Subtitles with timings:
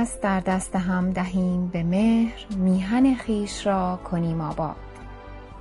[0.00, 4.76] دست در دست هم دهیم به مهر میهن خویش را کنیم آباد.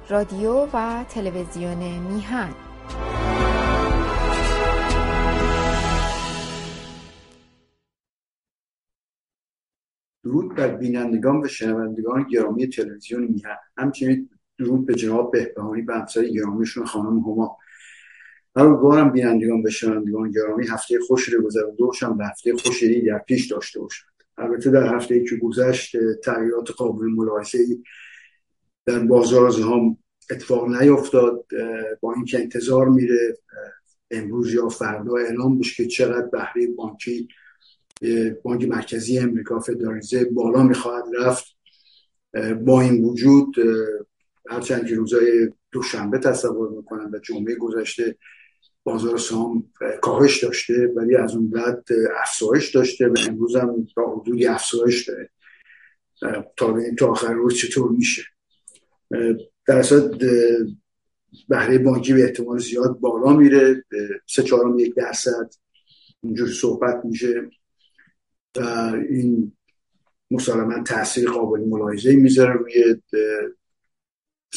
[0.10, 2.50] رادیو و تلویزیون میهن.
[10.24, 13.58] درود بر بینندگان و شنوندگان گرامی تلویزیون میهن.
[13.78, 17.58] همچنین درود به جناب بهبهانی و همسر گرامیشون خانم هما.
[18.56, 23.80] امیدوارم بینندگان و شنوندگان گرامی هفته خوش رو باشم و هفته خوشی در پیش داشته
[23.80, 24.17] باشم.
[24.38, 27.58] البته در هفته که گذشت تغییرات قابل ملاحظه
[28.86, 29.98] در بازار هم
[30.32, 31.46] اتفاق نیفتاد
[32.02, 33.38] با اینکه انتظار میره
[34.12, 37.28] امروز یا فردا اعلام بشه که چقدر بهره بانکی
[38.44, 41.46] بانک مرکزی امریکا فدرالیزه بالا می‌خواهد رفت.
[42.66, 43.56] با این وجود
[44.50, 48.18] هرچند که روزای دوشنبه تصور می‌کنم و جمعه گذشته
[48.88, 49.70] بازار سهام
[50.02, 51.88] کاهش داشته ولی از اون بعد
[52.22, 55.30] افزایش داشته و امروز هم تا حدودی افزایش داره.
[56.58, 58.24] تا به تا آخر روز چطور میشه؟
[59.68, 60.18] در اصل
[61.50, 63.84] بهره بانکی به احتمال زیاد بالا میره
[64.26, 65.50] سه چهارم یک درصد
[66.24, 67.50] اینجور صحبت میشه
[68.58, 68.62] و
[69.10, 69.58] این
[70.32, 72.96] مسلما تاثیر قابل ملاحظه می‌ذاره روی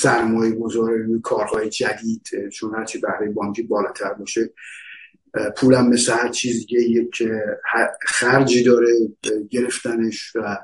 [0.03, 4.51] سرمایه گذاره روی کارهای جدید چون هرچی بهره بانکی بالاتر باشه
[5.57, 7.43] پولم مثل هر چیز دیگه که
[8.07, 8.93] خرجی داره
[9.51, 10.59] گرفتنش و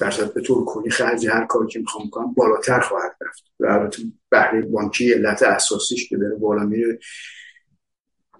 [0.00, 3.44] در به طور کلی خرج هر کاری که می‌خوام کنم بالاتر خواهد رفت.
[3.60, 6.98] و البته بهره بانکی علت اساسیش که داره بالا میره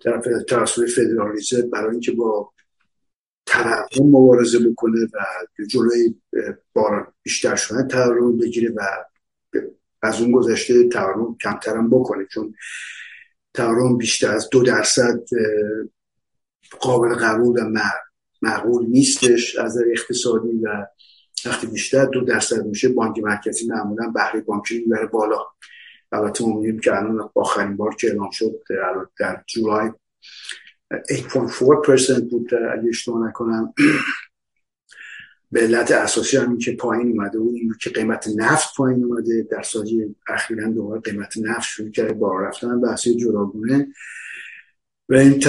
[0.05, 2.53] طرف توسط فدرالیزه برای اینکه با
[3.47, 5.19] تورم مبارزه بکنه و
[5.67, 6.15] جلوی
[6.73, 8.81] بار بیشتر شدن تورم بگیره و
[10.03, 12.55] از اون گذشته تورم کمترم بکنه چون
[13.55, 15.21] تورم بیشتر از دو درصد
[16.81, 17.81] قابل قبول و
[18.43, 20.87] معقول نیستش از اقتصادی و
[21.47, 25.39] وقتی بیشتر دو درصد میشه بانک مرکزی معمولا بهره بانکی می‌بره بالا.
[26.13, 28.63] البته ما که الان آخرین بار که اعلام شد
[29.19, 29.91] در جولای
[30.93, 33.75] 8.4% بود اگه اشتباه نکنم.
[35.53, 39.63] به علت اساسی هم که پایین اومده و این که قیمت نفت پایین اومده در
[39.63, 43.89] سالی اخیرا دوباره قیمت نفت شروع کرده بار رفتن بحثی جداگونه.
[45.09, 45.43] و این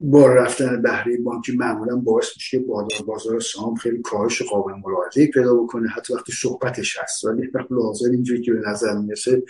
[0.00, 5.26] بار رفتن بهره بانکی معمولا باعث میشه که بازار بازار سهام خیلی کاهش قابل ملاحظه
[5.26, 5.88] پیدا بکنه.
[5.88, 7.24] حتی وقتی صحبتش هست.
[7.24, 9.42] ولی لازم اینجوری که به نظر می‌رسه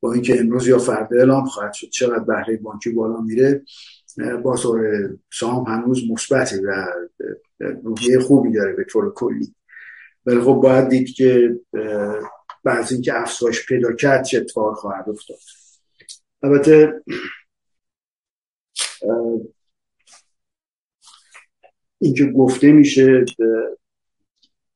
[0.00, 3.64] با اینکه امروز یا فردا اعلام خواهد شد چقدر بهره بانکی بالا میره
[4.42, 4.80] بازار
[5.32, 6.86] سهام هنوز مثبته و
[7.58, 9.54] روحیه خوبی داره به طور کلی.
[10.26, 11.60] ولی خب باید دید که
[12.64, 15.38] بعض اینکه افزایش پیدا کرد چه اتفاق خواهد افتاد.
[16.42, 17.02] البته
[21.98, 23.24] اینکه گفته میشه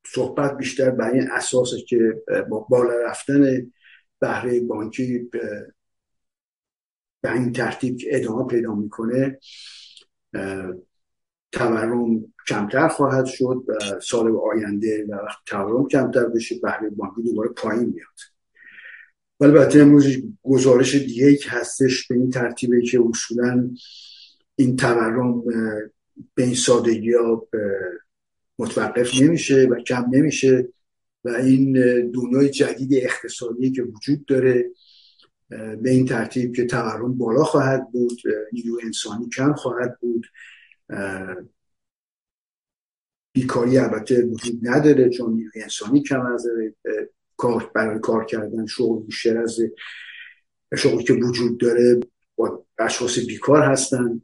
[0.07, 3.73] صحبت بیشتر بر این اساسه که با بالا رفتن
[4.21, 5.19] بهره بانکی
[7.23, 9.39] به این ترتیب که ادامه پیدا می‌کنه
[11.53, 13.65] تورم کمتر خواهد شد
[14.03, 18.39] سال آینده و وقت تورم کمتر بشه بهره بانکی دوباره پایین میاد
[19.41, 20.07] ولی البته امروز
[20.43, 23.71] گزارش دیگه که هستش به این ترتیبه که اصولا
[24.57, 25.43] این تورم
[26.35, 27.49] به این سادگی ها
[28.59, 30.69] متوقف نمیشه و کم نمیشه
[31.25, 31.73] و این
[32.11, 34.71] دنیای جدید اقتصادی که وجود داره
[35.83, 38.19] به این ترتیب که تورم بالا خواهد بود
[38.53, 40.27] نیرو انسانی کم خواهد بود
[43.33, 46.47] بیکاری البته وجود نداره چون نیروی انسانی کم از
[47.37, 49.59] کار برای کار کردن شغل بیشتر از
[50.77, 52.01] شغلی که وجود داره
[52.37, 54.23] با اشخاص بیکار هستن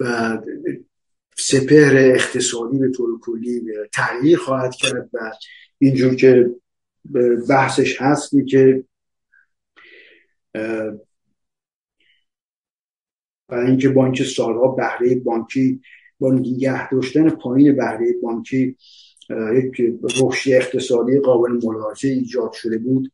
[0.00, 0.38] و
[1.36, 5.32] سپهر اقتصادی به طور کلی تغییر خواهد کرد و
[5.78, 6.50] اینجور که
[7.48, 8.84] بحثش هستی که
[13.52, 15.80] برای اینکه بانک سالها بهره بانکی
[16.20, 18.76] با نگه داشتن پایین بهره بانکی
[19.54, 23.12] یک رشد اقتصادی قابل ملاحظه ایجاد شده بود.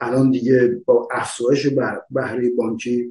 [0.00, 1.66] الان دیگه با افزایش
[2.10, 3.10] بهره بانکی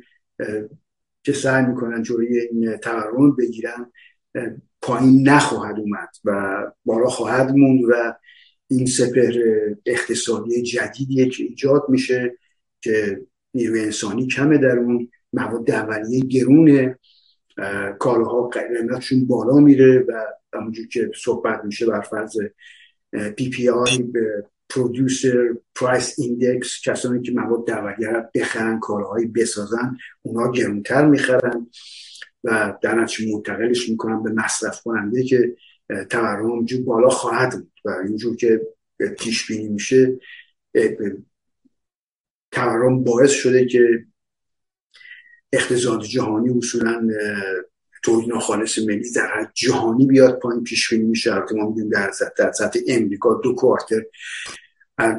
[1.23, 3.91] که سعی می‌کنن جوری این تورم بگیرن
[4.81, 8.13] پایین نخواهد اومد و بالا خواهد موند و
[8.67, 9.33] این سپر
[9.85, 12.37] اقتصادی جدیدیه که ایجاد میشه
[12.81, 13.21] که
[13.53, 16.99] نیروی انسانی کمه در اون مواد اولیه گرونه
[17.99, 22.37] کالاها قیمتشون بالا میره و همونجور که صحبت میشه بر فرض
[23.37, 31.05] PPI یه producer price index کسانی که مواد اولیه رو بخرن کالاهایی بسازن اونا گرونتر
[31.05, 31.67] می‌خرن
[32.43, 35.55] و در نتیجه منتقلش می‌کنن به مصرف کننده که
[36.09, 38.61] تورم جو بالا خواهد بود و اینجور که
[39.19, 40.19] پیش بینی میشه
[42.51, 44.05] تورم باعث شده که
[45.53, 47.07] اقتصاد جهانی اصولا
[48.03, 51.33] تولید ناخالص ملی در حد جهانی بیاد پایین پیش بینی میشه.
[51.33, 54.01] البته ما میگیم در در سطح امریکا دو کوارتر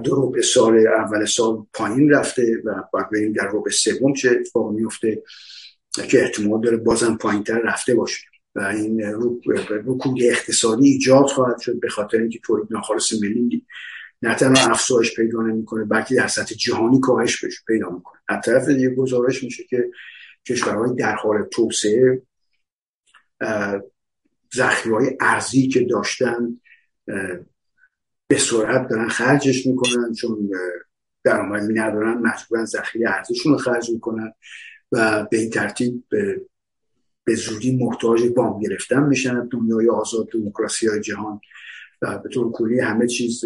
[0.05, 4.73] دو ربع سال اول سال پایین رفته و باید بریم در ربع سوم چه اتفاق
[4.73, 5.23] میفته
[6.09, 8.25] که احتمال داره بازم پایین تر رفته باشه.
[8.55, 9.03] و این
[9.71, 13.67] رکود اقتصادی ایجاد خواهد شد به خاطر اینکه تولید ناخالص ملی
[14.23, 18.21] نه تنها افزایش پیدا نمی‌کنه بلکه در سطح جهانی کاهش پیدا می‌کنه.
[18.29, 19.91] از طرف دیگه گزارش میشه که
[20.49, 22.23] کشورهای در حال توسعه
[24.55, 26.61] ذخیره ارزی که داشتن
[28.29, 30.51] به سرعت دارن خرجش می‌کنن چون
[31.25, 34.33] درآمدی ندارن مجبورن ذخیره ارزیشون رو خرج می‌کنن
[34.93, 36.05] و به این ترتیب
[37.25, 39.49] به زودی محتاج وام گرفتن میشن.
[39.49, 41.41] دنیای آزاد دموکراسی های جهان
[42.03, 43.45] به طور کلی همه چیز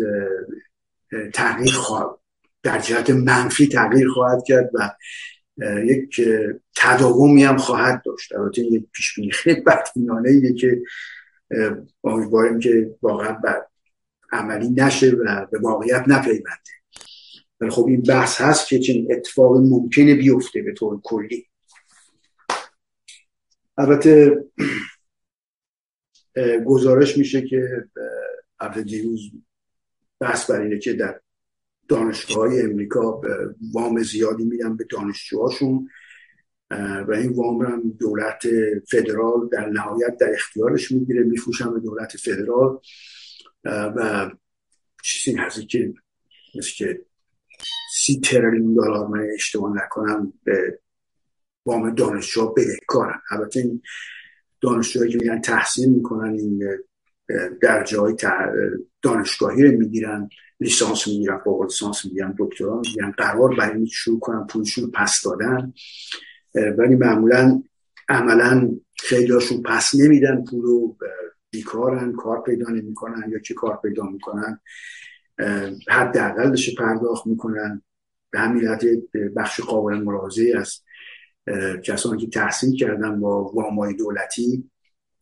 [1.34, 2.18] تغییر خواهد
[2.62, 4.96] در جهت منفی تغییر خواهد کرد و
[5.84, 6.20] یک
[6.76, 8.32] تداومی هم خواهد داشت.
[8.32, 10.82] البته یک پیش بینی خیلی بدبینانه که
[12.04, 13.36] امیدواریم که واقعا
[14.32, 16.76] عملی نشه و به واقعیت نپیونده.
[17.60, 21.46] ولی خب این بحث هست که چنین اتفاق ممکنه بیفته به طور کلی.
[23.78, 24.44] البته
[26.66, 27.84] گزارش میشه که
[28.60, 29.30] قبل دیروز
[30.20, 31.20] بحث بر اینه که در
[31.88, 33.20] دانشگاه های امریکا
[33.72, 35.88] وام زیادی میدن به دانشجوهاشون
[37.08, 38.42] و این وام هم دولت
[38.90, 42.80] فدرال در نهایت در اختیارش می‌گیره میفروشن به دولت فدرال
[43.64, 44.30] و
[45.02, 45.94] چیزی هستی که
[46.54, 47.06] مثل که
[47.94, 50.80] سی تریلیون دلار من اشتباه نکنم به
[51.66, 53.82] وام دانشجو بدهکارن البته این
[54.60, 56.62] دانشجوهایی که میگن تحصیل می‌کنن این
[57.62, 58.16] درجه های
[59.02, 60.28] دانشگاهی رو می‌گیرن
[60.60, 65.72] لیسانس می‌گیرن فوق لیسانس می‌گیرن دکترا می‌گیرن قرار برای شروع کنن پولشون رو پس دادن.
[66.78, 67.62] ولی معمولا
[68.08, 70.96] عملا خیلیاشون پس نمیدن پول رو
[71.50, 74.60] بیکارن کار پیدا نمی‌کنن یا که کار پیدا می‌کنن.
[75.88, 77.82] حداقلش پرداخت می‌کنن.
[78.30, 78.78] به همین
[79.36, 80.84] بخش قابل مراجعه است
[81.82, 84.70] کسانی که تحصیل کردن با وامای دولتی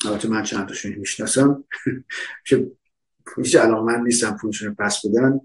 [0.06, 1.64] البته من چند تاشون می‌شناسم.
[2.46, 2.70] که
[3.36, 5.40] هیچ علاقمند نیستم پولشون پس بدن.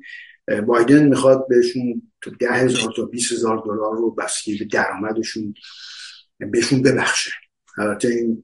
[0.62, 5.54] بایدن می‌خواد بهشون تو ده هزار تا بیس هزار دلار رو بسکی به درآمدشون
[6.40, 7.32] بهشون ببخشه.
[7.78, 8.44] البته این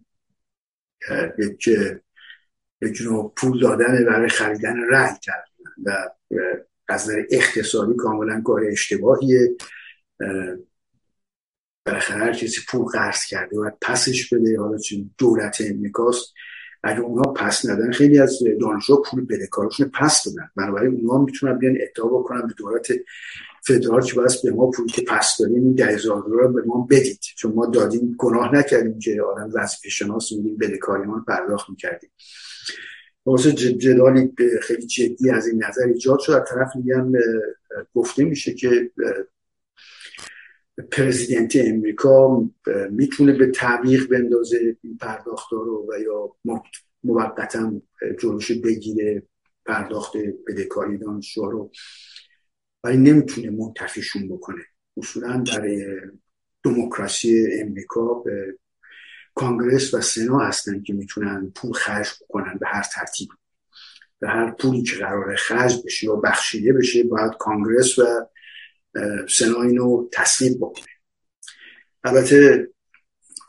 [1.40, 1.68] یک
[2.82, 5.16] یک نوع پول دادن برای خریدن رأی
[5.86, 6.10] و
[6.88, 9.56] از نظر اقتصادی کاملا کار اشتباهیه.
[11.86, 14.60] بالاخره هر کسی پول قرض کرده و پسش بده.
[14.60, 16.34] حالا چون دولت امریکاست.
[16.84, 20.50] اگه اونها پس ندن خیلی از دانشجو پول بدهکارشون پس دادن.
[20.56, 22.88] بنابراین اونها می‌تونن بیان ادعا بکنن به دولت
[23.68, 26.88] فدرال که باید به ما پول که پس دادیم این ده هزار دلار به ما
[26.92, 27.20] بدید.
[27.38, 32.10] چون ما دادیم گناه نکردیم که آدم وظیفه شناس بودیم بدهکاریمان پرداخت می‌کردیم.
[33.26, 36.32] واسه جدالی خیلی جدی از این نظر ایجاد شد.
[36.32, 37.14] از طرف هم
[37.94, 38.92] گفته میشه که
[40.92, 42.50] پرزیدنت امریکا
[42.92, 45.00] می‌تونه به تعویق بندازه این
[45.52, 46.36] رو و یا
[47.04, 47.82] موقتا
[48.20, 49.24] جلوش بگیره
[49.66, 50.14] پرداخت
[50.48, 51.72] بدهکاری دانشجو رو.
[52.84, 54.62] ولی نمی‌تونه منتفیشون بکنه.
[54.98, 55.68] اصولا در
[56.64, 58.58] دموکراسی امریکا به
[59.36, 63.30] کانگرس و سنا هستن که می‌تونن پول خرج بکنن به هر ترتیب
[64.20, 68.04] به هر پولی که قرار خرج بشه یا بخشیده بشه باید کانگرس و
[69.30, 70.86] سنا اینو تصویب بکنه.
[72.04, 72.68] البته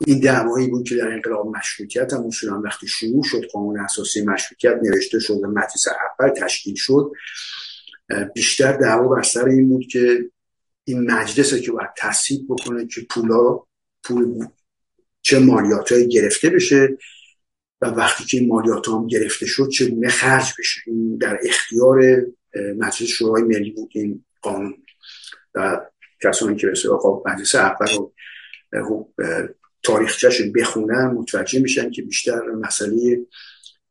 [0.05, 4.79] این دعوایی بود که در انقلاب مشروطیت هم اصولا وقتی شروع شد قانون اساسی مشروطیت
[4.83, 5.87] نوشته شد و مجلس
[6.19, 7.11] اول تشکیل شد
[8.35, 10.31] بیشتر دعوا بر سر این بود که
[10.83, 13.59] این مجلس که باید تصویب بکنه که پولا
[14.03, 14.47] پول
[15.21, 16.97] چه مالیات گرفته بشه
[17.81, 20.81] و وقتی که این مالیات هم گرفته شد چگونه خرج بشه.
[20.87, 22.25] این در اختیار
[22.77, 24.83] مجلس شورای ملی بود این قانون.
[25.55, 25.81] و
[26.23, 27.87] کسانی که به آقا مجلس اول
[28.71, 29.13] رو
[29.83, 33.25] تاریخچهش بخونن متوجه میشن که بیشتر مسئله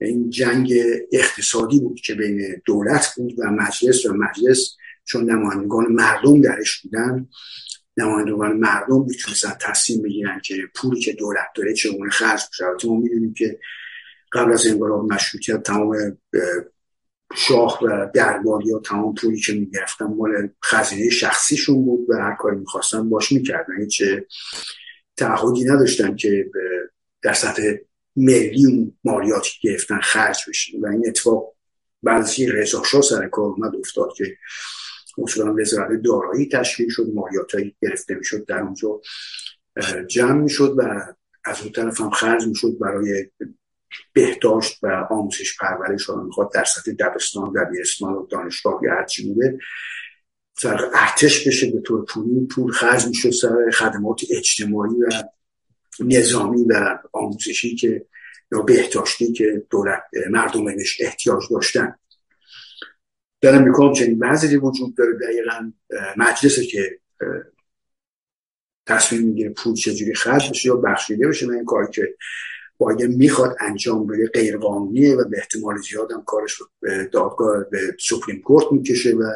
[0.00, 0.72] این جنگ
[1.12, 7.28] اقتصادی بود که بین دولت بود و مجلس و مجلس چون نمایندگان مردم درش بودن.
[7.96, 13.34] نمایندگان مردم می‌تونستن تصمیم بگیرن که پولی که دولت داره چگونه خرج بشه ما می‌دونیم
[13.34, 13.58] که
[14.32, 16.18] قبل از انقلاب مشروطیت تمام
[17.34, 22.56] شاه و درباری ها تمام پولی که می‌گرفتن مال خزینه شخصیشون بود و هر کاری
[22.56, 23.80] می‌خواستن باش می‌کردن.
[23.80, 24.02] هیچ
[25.16, 26.50] تعهدی نداشتن که
[27.22, 27.62] در سطح
[28.16, 30.72] ملی اون مالیاتی گرفتن خرج بشه.
[30.82, 31.54] و این اتفاق
[32.02, 34.36] بعضی رضا شاه سر کار اومد افتاد که
[35.18, 39.00] اصولا وزارت دارایی تشکیل شد مالیاتایی گرفته می‌شد در اونجا
[40.08, 40.82] جمع می‌شد و
[41.44, 43.30] از اون طرف هم خرج می‌شد برای
[44.12, 49.58] بهداشت و آموزش پرورش رو می‌خواد در سطح دبستان دبیرستان و دانشگاه یا هرچی بوده
[50.94, 55.22] ارتش بشه به طور پولی پول خرج می‌شد سر خدمات اجتماعی و
[56.00, 58.06] نظامی و آموزشی که
[58.52, 61.94] یا بهداشتی که دولت مردمش احتیاج داشتن.
[63.40, 65.72] در امریکا چنین وضعی وجود داره دقیقا.
[66.16, 67.00] مجلسه که
[68.86, 72.14] تصمیم می‌گیره پول چجوری خرج بشه یا بخشیده بشه و این کاری که
[72.78, 77.96] باید می‌خواد انجام بده غیر قانونیه و به احتمال زیاد هم کارش به دادگاه به
[78.00, 79.32] سوپریم کورت می‌کشه و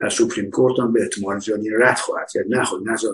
[0.00, 2.44] در سوپریم کورت هم به احتمال زیادی رد خواهد کرد.
[2.48, 3.08] نخواهد نظر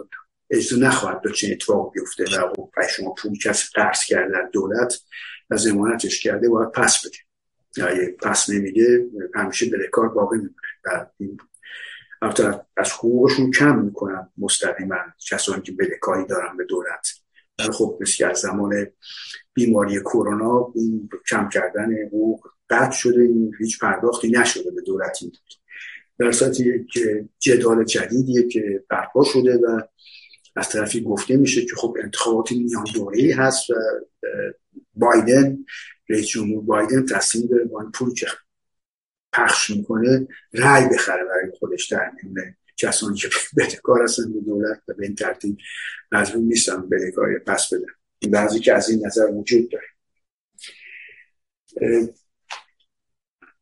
[0.50, 5.00] اجازه نخواهد داشت چنین اتفاق بیفته و خب شما پول کسی قرض کرده دولت
[5.50, 7.16] و زمانتش کرده باید پس بده.
[7.88, 10.38] اگه پس نمیده همیشه کار باقی
[11.18, 11.42] میمونه.
[12.22, 14.96] و از حقوقشون کم می‌کنن مستقیما.
[15.30, 17.23] کسانی که بدهکاری دارن به دولت.
[17.58, 18.86] خب مثل از زمان
[19.54, 25.32] بیماری کرونا این کم کردن حقوق قطع شده هیچ پرداختی نشده به دولت این
[26.18, 26.98] در یک
[27.38, 29.80] جدال جدیدیه که برپا شده و
[30.56, 33.74] از طرفی گفته میشه که خب انتخابات میان دوره‌ای هست و
[34.94, 35.58] بایدن
[36.08, 38.26] رئیس جمهور بایدن تصمیم داره با این پول که
[39.32, 44.94] پخش می‌کنه رأی بخره برای خودش در میونه کسانی که بدهکار هستن به دولت و
[44.94, 45.58] به این ترتیب
[46.12, 47.92] مجبور نیستن بدهکاری پس بدن.
[48.18, 49.86] این بعضی که از این نظر وجود داره.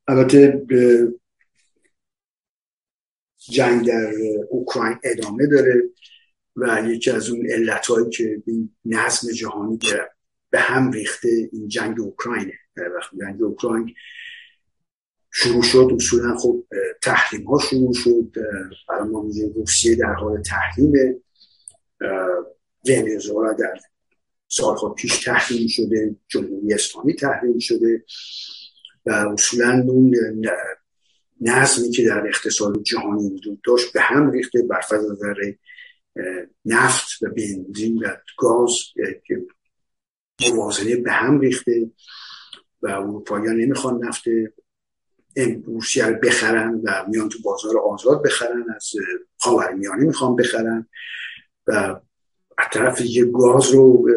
[0.09, 0.63] البته
[3.39, 4.13] جنگ در
[4.51, 5.83] اوکراین ادامه داره
[6.57, 9.79] و یکی از اون علتهایی که این نظم جهانی
[10.51, 12.59] به هم ریخته این جنگ اوکراینه.
[12.77, 13.95] وقتی جنگ اوکراین
[15.35, 16.65] شروع شد اصولا خب
[17.03, 18.33] تحریم ها شروع شد
[18.89, 20.93] برای ما روسیه در حال تحریم
[22.89, 23.81] ونزوئلا در
[24.49, 28.05] سالها پیش تحریم شده جمهوری اسلامی تحریم شده
[29.07, 30.15] و اصولا اون
[31.41, 35.53] نظمی که در اقتصاد جهانی وجود داشت به هم ریخته بر نظر
[36.65, 38.73] نفت و بنزین و گاز
[39.27, 39.43] که
[40.41, 41.91] موازنه به هم ریخته
[42.83, 44.25] و اروپاییان نمی‌خوان نفت
[45.67, 48.93] روسیه رو بخرن و میان تو بازار آزاد بخرن از
[49.39, 50.87] خاورمیانه می‌خوان بخرن
[51.67, 51.73] و
[52.59, 54.09] از طرف یه گاز رو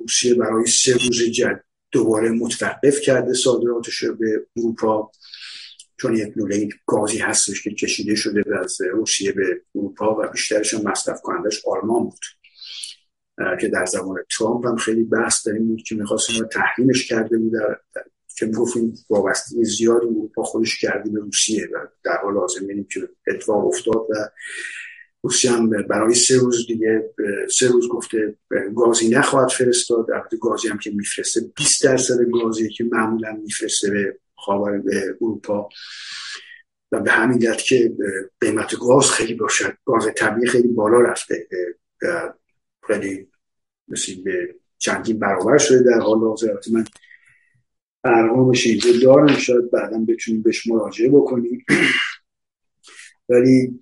[0.00, 5.10] روسیه برای سه روز جد دوباره متوقف کرده صادراتش به اروپا
[5.96, 11.20] چون یک لوله گازی هستش که کشیده شده از روسیه به اروپا و بیشترش مصرف
[11.22, 12.24] کنندش آلمان بود.
[13.60, 17.52] که در زمان ترامپ هم خیلی بحث داریم بود که می‌خواست رو تحریمش کرده بود
[17.94, 18.04] در
[18.36, 23.08] که می‌گفتیم وابستگی زیادی اروپا خودش کرده به روسیه و در حال حاضر می‌بینیم که
[23.26, 24.14] اتفاق افتاد و
[25.22, 27.14] روسیه هم برای سه روز دیگه
[27.58, 28.36] سه روز گفته
[28.76, 30.10] گازی نخواهد فرستاد.
[30.10, 35.68] البته گازی هم که میفرسته 20 درصد گازی که معمولا میفرسته به خاور به اروپا.
[36.92, 37.92] و به همین دلیل که
[38.40, 41.48] قیمت گاز خیلی باشد گاز طبیعی خیلی بالا رفته.
[42.86, 43.28] خیلی
[43.88, 46.54] مثل به چندین برابر شده در حال حاضر.
[46.72, 46.84] من
[48.04, 51.64] ارقامش اینجا دارم شاید بعدا بتونیم بهش مراجعه بکنیم.
[53.28, 53.80] ولی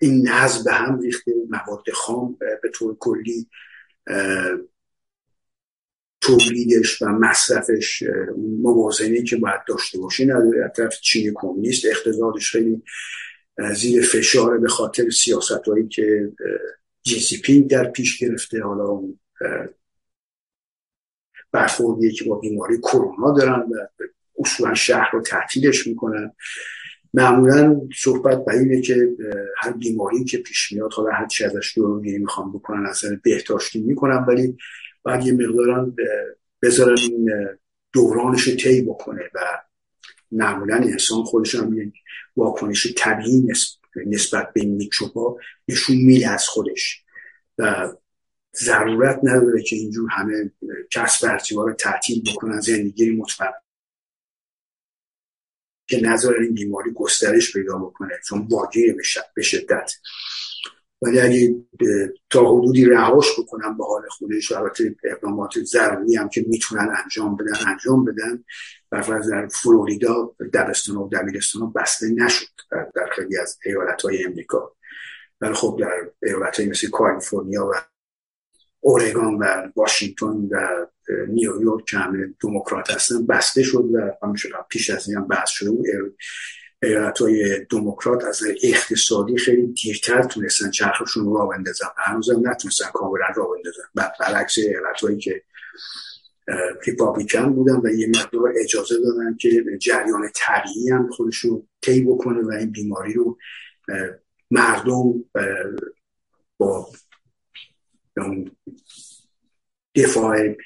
[0.00, 3.46] این نظم به هم ریخته مواد خام به طور کلی
[6.20, 8.02] تولیدش و مصرفش
[8.62, 10.64] موازنه که باید داشته نداره.
[10.64, 12.82] از طرف چین کمونیست اقتصادش خیلی
[13.76, 16.32] زیر فشار به خاطر سیاست هایی که
[17.02, 18.62] جی سی پی در پیش گرفته.
[18.62, 19.02] حالا
[21.56, 23.74] برخوردیه که با بیماری کرونا دارن و
[24.38, 26.32] اصولا شهر رو تعطیلش می‌کنن.
[27.14, 29.08] معمولا صحبت به اینه که
[29.58, 34.24] هر بیماری که پیش میاد حالا هر چی ازش درونگیری می‌خوام بکنن اصلا بهداشتی می‌کنن
[34.28, 34.56] ولی
[35.02, 35.96] باید یه مقدارن
[36.62, 37.30] بذارن این
[37.92, 39.40] دورانش طی بکنه و
[40.32, 41.92] معمولا انسان خودش هم یک
[42.36, 43.48] واکنش طبیعی
[44.06, 47.02] نسبت به این میکروبا نشون میده از خودش.
[47.58, 47.92] و
[48.58, 50.52] ضرورت نداره که اینجور همه
[50.90, 53.52] کسب ها رو تعطیل بکنن زندگی مطمئن
[55.88, 58.94] که نظر این بیماری گسترش پیدا بکنه چون واقعی
[59.34, 59.92] به شدت.
[61.02, 61.54] ولی اگه
[62.30, 67.66] تا حدودی رهاش بکنن به حال خودش البته اقدامات ضروری هم که می‌تونن انجام بدن
[67.66, 68.44] انجام بدن
[68.90, 74.72] برفرض در فلوریدا دبستان و دبیرستان بسته نشد در خیلی از ایالت های امریکا.
[75.40, 77.74] ولی خب در ایالت های مثل کالیفرنیا و
[78.86, 80.86] اورگان و واشنگتن و
[81.28, 85.86] نیویورک همه دموکرات هستن بسته شد و همیشه پیش از این بحث شده بود.
[86.82, 93.26] ایالت های دموکرات از اقتصادی خیلی دیرتر تونستن چرخشون را بندازن هنوز هم نتونستن کاملا
[93.36, 93.82] را بندازن.
[94.20, 95.42] برعکس ایالت هایی که
[96.86, 102.42] ریپابلیکن بودن و یه مقدار اجازه دادن که جریان طبیعی هم خودش رو طی بکنه
[102.42, 103.38] و این بیماری رو
[104.50, 105.24] مردم
[106.58, 106.88] با
[109.94, 110.56] دفاع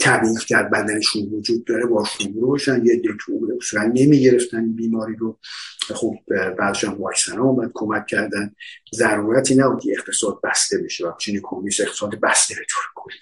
[0.00, 5.38] طبیعی در بدنشون وجود داره با شروع باشن یه دکتر اصلا نمی‌گرفتن بیماری رو.
[5.94, 6.18] خب
[6.58, 8.54] بعدش هم واکسن اومد کمک کردن.
[8.94, 13.16] ضرورتی نبود که اقتصاد بسته بشه و چنین کمیس اقتصاد بسته به طور کلی.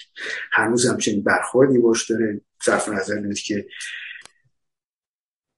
[0.52, 2.40] هنوز هم چنین برخوردی باش داره.
[2.62, 3.66] صرف نظر که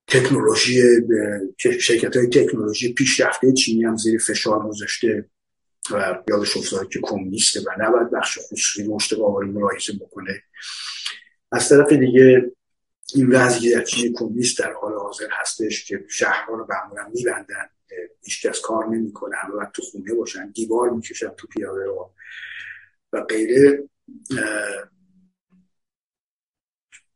[0.06, 0.82] تکنولوژی
[1.80, 5.30] شرکت های تکنولوژی پیشرفته چینی هم زیر فشار گذاشته.
[5.90, 10.42] و یادش افتاده که کمونیسته و نباید بخش خصوصی مشت قابل ملاحظه بکنه.
[11.52, 12.52] از طرف دیگه
[13.14, 17.68] این وضعی در چین کمونیست در حال حاضر هستش که شهرها رو معمولا میبندن
[18.22, 22.14] هیچکس کار نمی‌کنه همه باید تو خونه باشن دیوار می‌کشن تو پیاده رو
[23.12, 23.88] و غیره.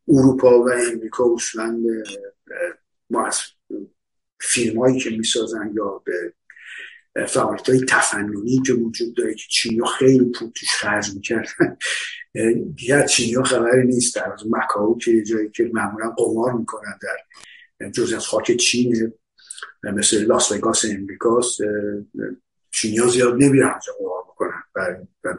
[0.09, 1.83] اروپا و امریکا اصلا
[3.11, 3.41] ما از
[4.41, 6.35] فیلم هایی که می‌سازن یا به
[7.29, 11.77] فعالیت های تفننی که وجود داره که چینی خیلی پول توش خرج می‌کردن
[12.77, 14.17] دیگه چینی ها خبری نیست.
[14.17, 19.13] در از مکاو که جایی که معمولا قمار می‌کنن در جز از خاک چین
[19.83, 21.59] مثل لاس وگاس امریکاست
[22.71, 25.35] چینی ها زیاد نمیرن اونجا قمار و, و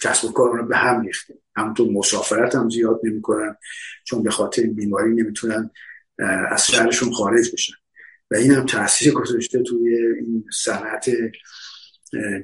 [0.00, 1.34] کسب و کار رو به هم ریخته.
[1.56, 3.56] همونطور مسافرت هم زیاد نمی‌کنن
[4.04, 5.70] چون به خاطر بیماری نمی‌تونن
[6.50, 7.74] از شهرشون خارج بشن.
[8.30, 11.10] و این هم تاثیر گذاشته توی این صنعت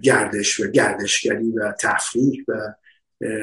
[0.02, 2.74] گردش و گردشگری و تفریح و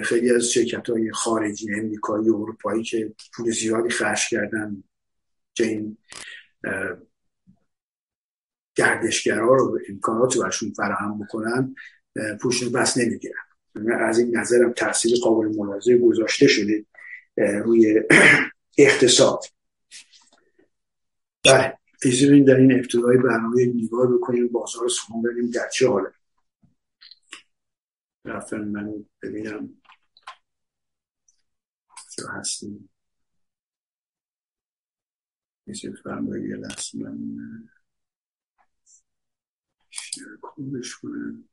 [0.03, 4.83] خیلی از شرکت های خارجی امریکایی و اروپایی که پول زیادی خرج کردن
[5.53, 5.97] که این
[8.75, 11.75] گردشگرها رو امکانات برشون فراهم بکنن
[12.41, 13.35] پوشن بس نمی‌گیرن.
[13.99, 16.85] از این نظرم تاثیر قابل ملاحظه گذاشته شده
[17.37, 18.01] روی
[18.77, 19.43] اقتصاد.
[21.45, 21.80] بله.
[22.05, 26.13] اجازه در این ابتدای برنامه نگاه بکنیم بازار سهام ببینیم در چه حاله؟
[28.25, 29.81] رفتن من ببینم.
[32.15, 32.89] چه هستیم
[35.65, 37.69] میشه فرمایی یه لحظه من
[39.89, 41.50] شیر کنم.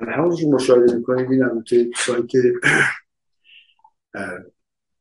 [0.00, 2.30] همونی که مشاهده می‌کنید این توی سایت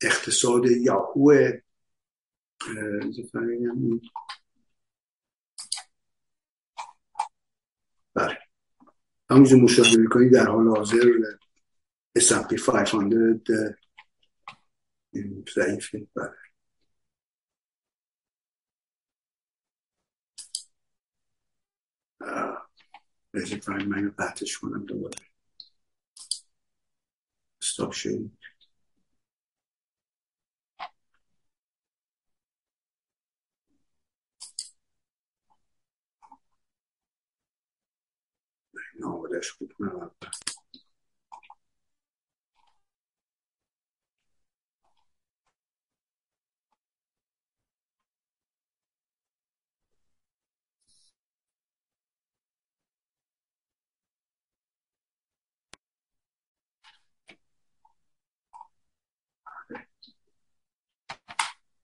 [0.01, 1.51] اقتصاد یاهو
[8.13, 8.37] بله.
[9.29, 11.11] همونجور مشاهده می‌کنید در حال حاضر
[12.19, 13.41] S&P 500
[15.55, 16.07] ضعیفه.
[16.15, 16.31] بله.
[23.37, 25.15] بذار فایل من رو قطعش کنم دوباره
[27.61, 28.31] استاپ شد
[38.99, 40.11] نامدش بود کنم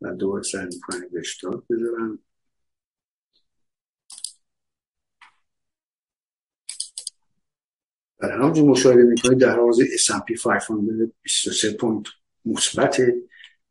[0.04, 2.20] و دوباره سعی می‌کنم به اشتراک بذارم.
[8.20, 12.08] برای همونجور مشاهده می‌کنید در حوض S&P 500 23 point
[12.46, 13.02] مثبت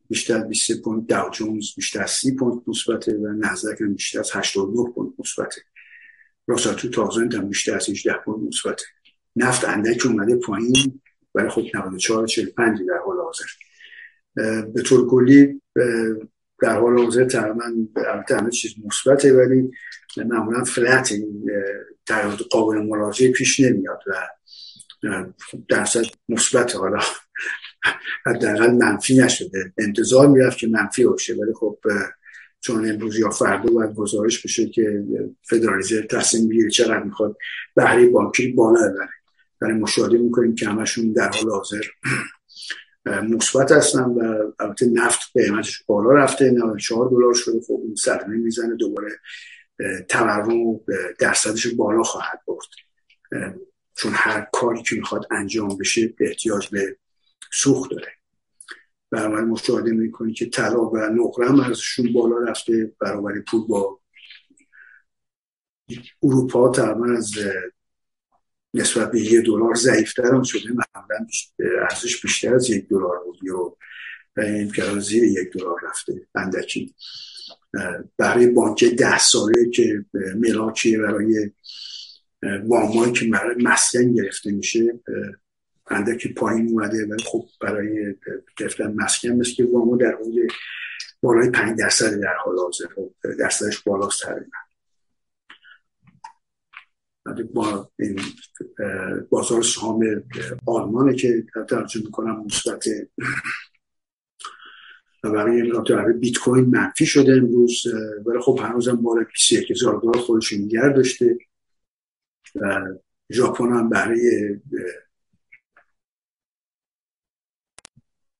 [0.08, 4.30] بیشتر از 23 point Dow Jones بیشتر از 30 point مثبته و نزدک بیشتر از
[4.34, 5.62] 89 point مثبته.
[6.46, 8.84] Russell two هم بیشتر از 18 point مثبته.
[9.36, 11.00] نفت اندک اومده پایین
[11.34, 13.44] ولی خب 94 45 در حال حاضر.
[14.62, 15.61] به طور کلی
[16.62, 17.64] در حال حاضر تقریبا
[17.96, 19.70] البته همه چیز مثبته ولی
[20.16, 21.12] معمولا فلت
[22.06, 24.12] در قابل مراجعه پیش نمیاد و
[25.68, 26.98] درصد مثبت حالا
[28.26, 29.72] حداقل منفی نشده.
[29.78, 31.78] انتظار می‌رفت که منفی باشه ولی خب
[32.60, 35.04] چون امروز یا فردا باید گزارش بشه که
[35.42, 37.36] فدرال تصمیم بگیره چقدر می‌خواد
[37.74, 39.08] بهره بانکی بالا ببره.
[39.60, 41.82] برای مشاهده می‌کنیم که همشون در حال حاضر.
[43.06, 47.60] مثبت هستن و البته نفت قیمتش بالا رفته 94 دلار شده.
[47.60, 49.10] خب اون صدمه می‌زنه دوباره
[50.08, 50.80] تورم
[51.18, 52.68] درصدش بالا خواهد برد.
[53.94, 56.96] چون هر کاری که می‌خواد انجام بشه احتیاج به
[57.52, 58.12] سوخت داره.
[59.10, 62.92] برابر مشاهده می‌کنی که طلا و نقره هم ازشون بالا رفته.
[63.00, 64.00] برابر پول با
[66.22, 67.32] اروپا تقریبا از
[68.74, 70.68] نسبت به یک دلار ضعیفتر هم شده.
[70.68, 71.26] معمولا
[71.90, 73.38] ارزش بیشتر از یک دلار بود.
[73.42, 73.78] یورو
[74.36, 76.94] و این زیر یک دلار رفته اندکی.
[78.18, 81.50] برای بانک ده ساله که ملاکیه برای
[82.64, 83.30] وامایی که
[83.60, 85.00] مسکن گرفته میشه
[85.86, 87.06] اندکی پایین اومده.
[87.06, 88.14] ولی خب برای
[88.56, 90.52] گرفتن مسکن مثل که وامو در حدود
[91.22, 92.86] بالای پنج درصد در حال حاضر.
[92.94, 94.56] خب درصدش بالاست تقریبا
[97.54, 98.20] با این
[99.30, 100.24] بازار سهام
[100.66, 102.84] آلمانه که ترجمه می‌کنم مثبت
[105.24, 107.86] و برای برای بیت کوین منفی شده امروز
[108.26, 111.38] ولی خب هنوزم بالا 21 هزار دلار خودش نگر داشته.
[112.54, 112.80] و
[113.32, 114.20] ژاپن هم برای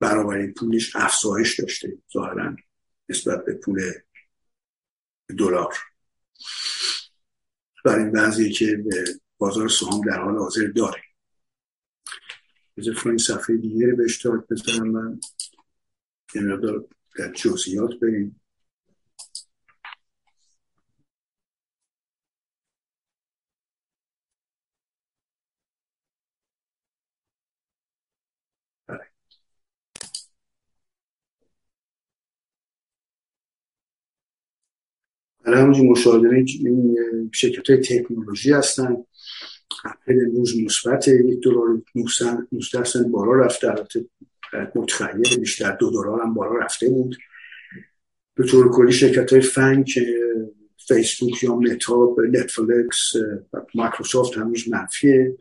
[0.01, 2.57] برابری پولش افزایش داشته ظاهرا
[3.09, 3.81] نسبت به پول
[5.39, 5.75] دلار.
[7.85, 8.85] برای این بعضی که
[9.39, 11.03] بازار سهام در حال حاضر داره.
[12.77, 15.21] بذار این صفحه دیگه رو به اشتراک بذارم من.
[16.35, 16.85] یه مقدار
[17.19, 18.42] در جزئیات بریم.
[35.53, 36.45] برای همونجور مشاهده
[37.33, 38.97] شرکت های تکنولوژی هستن.
[39.85, 43.69] اپل امروز مثبت یک دلار 19 سنت بالا رفته.
[43.69, 44.05] البته
[44.75, 45.77] خیلی بیشتر.
[45.77, 47.17] دو دلار هم بالا رفته بود.
[48.35, 49.91] به طور کلی شرکت های FAANG
[50.89, 53.13] فیسبوک یا متا نتفلکس
[53.75, 55.37] مایکروسافت هنوز منفیه.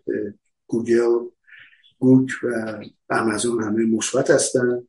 [0.67, 1.29] گوگل
[1.99, 4.87] گوگ و آمازون همه مثبت هستن.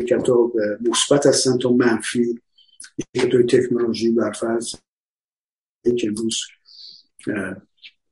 [0.00, 2.40] شرکت ها مثبت هستن تا منفی
[2.98, 4.74] شرکت تکنولوژی برفرض
[5.84, 6.38] یک امروز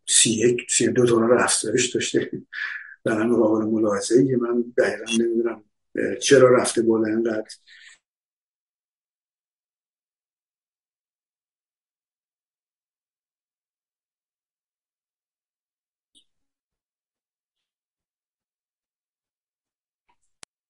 [0.09, 2.31] سی یک سی دو دلار افزایش داشته.
[3.05, 5.65] در قابل ملاحظه که من دقیقا نمی‌دونم
[6.23, 7.49] چرا رفته بالا اینقدر.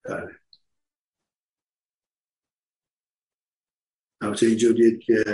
[0.04, 0.45] بله.
[4.26, 5.24] البته اینجا دید که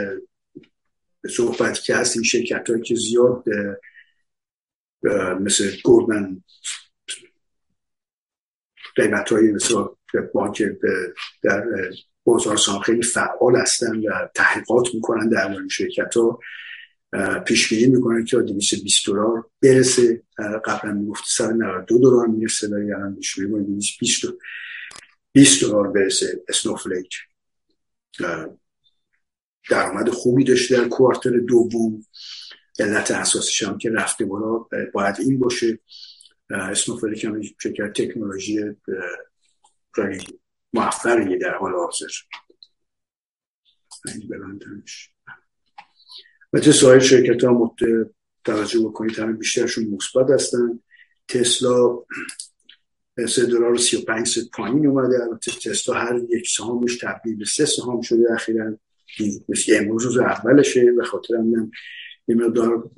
[1.31, 3.45] صحبت که هست این شرکت هایی که زیاد
[5.41, 6.43] مثل گورمن
[8.97, 9.75] قیمت های مثل
[10.35, 10.63] بانک
[11.43, 11.65] در
[12.25, 16.41] بازار سام خیلی فعال هستن و تحقیقات می‌کنن در مورد شرکت ها
[17.47, 20.23] پیشبینی می‌کنن که 220 دلار برسه.
[20.65, 24.25] قبلا می‌گفت 192 دلار می‌رسه ولی الان پیشبینی 220
[25.33, 26.43] 20 دلار برسه.
[26.49, 27.15] اسنوفلیک
[29.71, 32.05] درآمد خوبی داشته در کوارتر دوم.
[32.79, 35.79] علت اساسش هم که رفته بالا باید این باشه.
[36.51, 38.61] اسنوفلیک هم شرکت تکنولوژی
[40.73, 42.07] موفقیه در حال حاضر.
[46.53, 47.77] و چه سایر شرکت ها
[48.45, 50.81] توجه بکنید همه بیشترشون مثبت هستن.
[51.29, 51.99] تسلا
[53.29, 55.19] سه دلار و سی و پنج ست پایین اومده.
[55.65, 58.79] تسلا هر یک سهامش تبدیل به سه سهام شده اخیرا.
[59.49, 61.71] مثل امروز روز اولشه به خاطر هم
[62.29, 62.91] یه مقدار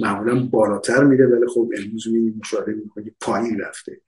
[0.00, 4.00] معمولا بالاتر میره ولی خب امروز می مشاهده می‌کنی پایین رفته.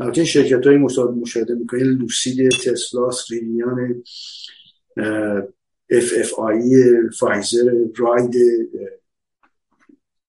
[0.00, 4.02] البته شرکت های مشاهده می‌کنی لوسید تسلا ریلیان
[5.90, 6.84] اف اف آی
[7.18, 8.34] فایزر راید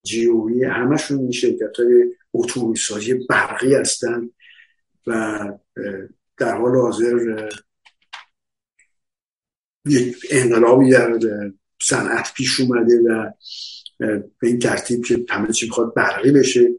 [0.04, 4.30] جیوی همشون این شرکت های اتومبیل برقی هستن
[5.08, 5.40] و
[6.38, 7.50] در حال حاضر
[9.90, 11.20] یک انقلابی در
[11.82, 13.32] صنعت پیش اومده و
[14.40, 16.70] به این ترتیب که همه چی می‌خواد برقی بشه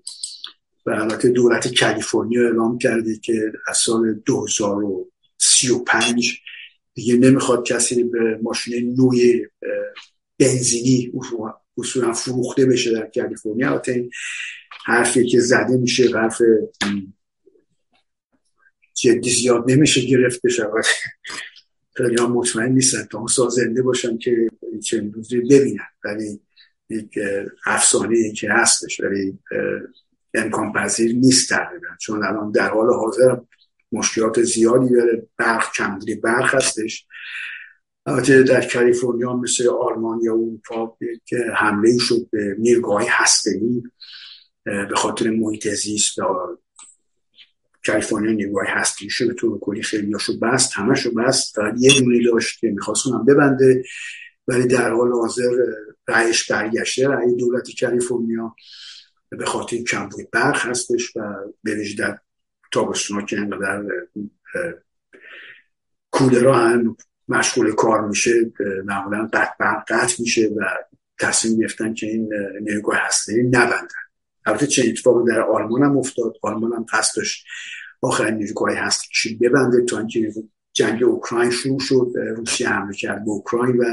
[0.86, 6.40] و البته دولت کالیفرنیا اعلام کرده که از سال 2035
[6.94, 9.46] دیگه نمی‌خواد کسی به ماشین نوی
[10.38, 11.12] بنزینی
[11.78, 13.70] اصولا فروخته بشه در کالیفرنیا.
[13.70, 14.10] البته این
[14.84, 16.42] حرفی که زده میشه حرف
[18.94, 20.62] جدی زیاد نمیشه گرفت بشه
[21.98, 24.48] خیلی هم مطمئن نیستن تا اون سازنده باشن که
[24.84, 25.86] چه روزی ببینن.
[26.04, 26.40] ولی
[26.90, 27.18] یک
[27.66, 29.38] افسانه که هستش ولی
[30.34, 31.86] امکان پذیر نیست تقریبا.
[32.00, 33.36] چون الان در حال حاضر
[33.92, 35.26] مشکلات زیادی داره.
[35.36, 37.06] برق کمگیری برق هستش.
[38.06, 43.82] البته در کالیفرنیا مثل آلمان یا اروپا که حمله شد به نیرگاه هسته‌ای
[44.64, 46.18] به خاطر محیط زیست
[47.88, 52.24] کالیفرنیا نیروگاه هستی شد به طور کلی خیلی هاشو بست همشو بست فقط یه دونه
[52.30, 53.84] داشت که می‌خواست اونم ببنده.
[54.48, 55.50] ولی در حال حاضر
[56.08, 57.08] رأیش برگشته.
[57.08, 58.54] رأی دولت کالیفرنیا
[59.28, 61.20] به خاطر کمبود برق هستش و
[61.62, 62.18] به در
[62.72, 63.82] تابستون که انقدر
[66.10, 66.96] کولرا هم
[67.28, 68.52] مشغول کار میشه
[68.84, 70.64] معمولا قطع قطع میشه و
[71.20, 74.07] تصمیم گرفتن که این نیروگاه هسته نبندن.
[74.46, 77.46] البته چه اتفاقی در آلمان هم افتاد آلمان هم قصد داشت
[78.02, 79.06] آخرین نیروگاه هسته
[79.40, 80.32] ببنده تا اینکه
[80.72, 82.12] جنگ اوکراین شروع شد.
[82.36, 83.84] روسیه حمله کرد به اوکراین و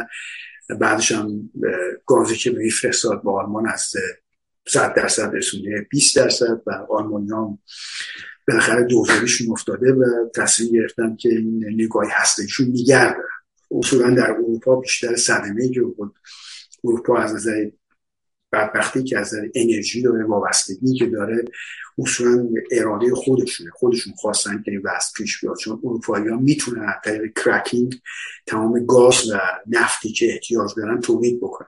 [0.75, 1.49] بعدش هم
[2.05, 3.93] گازی که میفرستاد به آلمان از
[4.67, 7.60] 100 درصد رسونده 20 درصد و آلمانی هم
[8.47, 13.15] بالاخره دوزاریشون افتاده و تصمیم گرفتن که این نگاه هستهشون میگرد
[13.71, 15.81] اصولا در اروپا بیشتر صدمه که
[16.84, 17.69] اروپا از نظر
[18.51, 21.45] بدبختی که از انرژی داره وابستگی که داره
[21.97, 23.69] اصولا اراده خودشونه.
[23.69, 25.58] خودشون خواستن که این وضع پیش بیاد.
[25.58, 28.01] چون اروپایی ها می‌تونن طریق کرکینگ
[28.45, 31.67] تمام گاز و نفتی که احتیاج دارن تولید بکنن.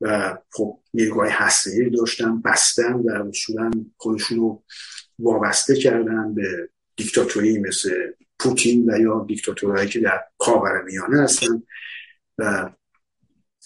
[0.00, 4.62] و خب نیروگاه هسته داشتن بستن و اصولا خودشون رو
[5.18, 7.90] وابسته کردن به دیکتاتوری مثل
[8.38, 11.62] پوتین و یا دیکتاتورهایی که در خاور میانه هستن.
[12.38, 12.70] و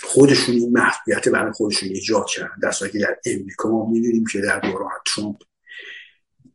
[0.02, 2.58] خودشون این محدودیت برای خودشون ایجاد کردن.
[2.62, 5.36] در که در امریکا ما می‌دونیم که در دوران ترامپ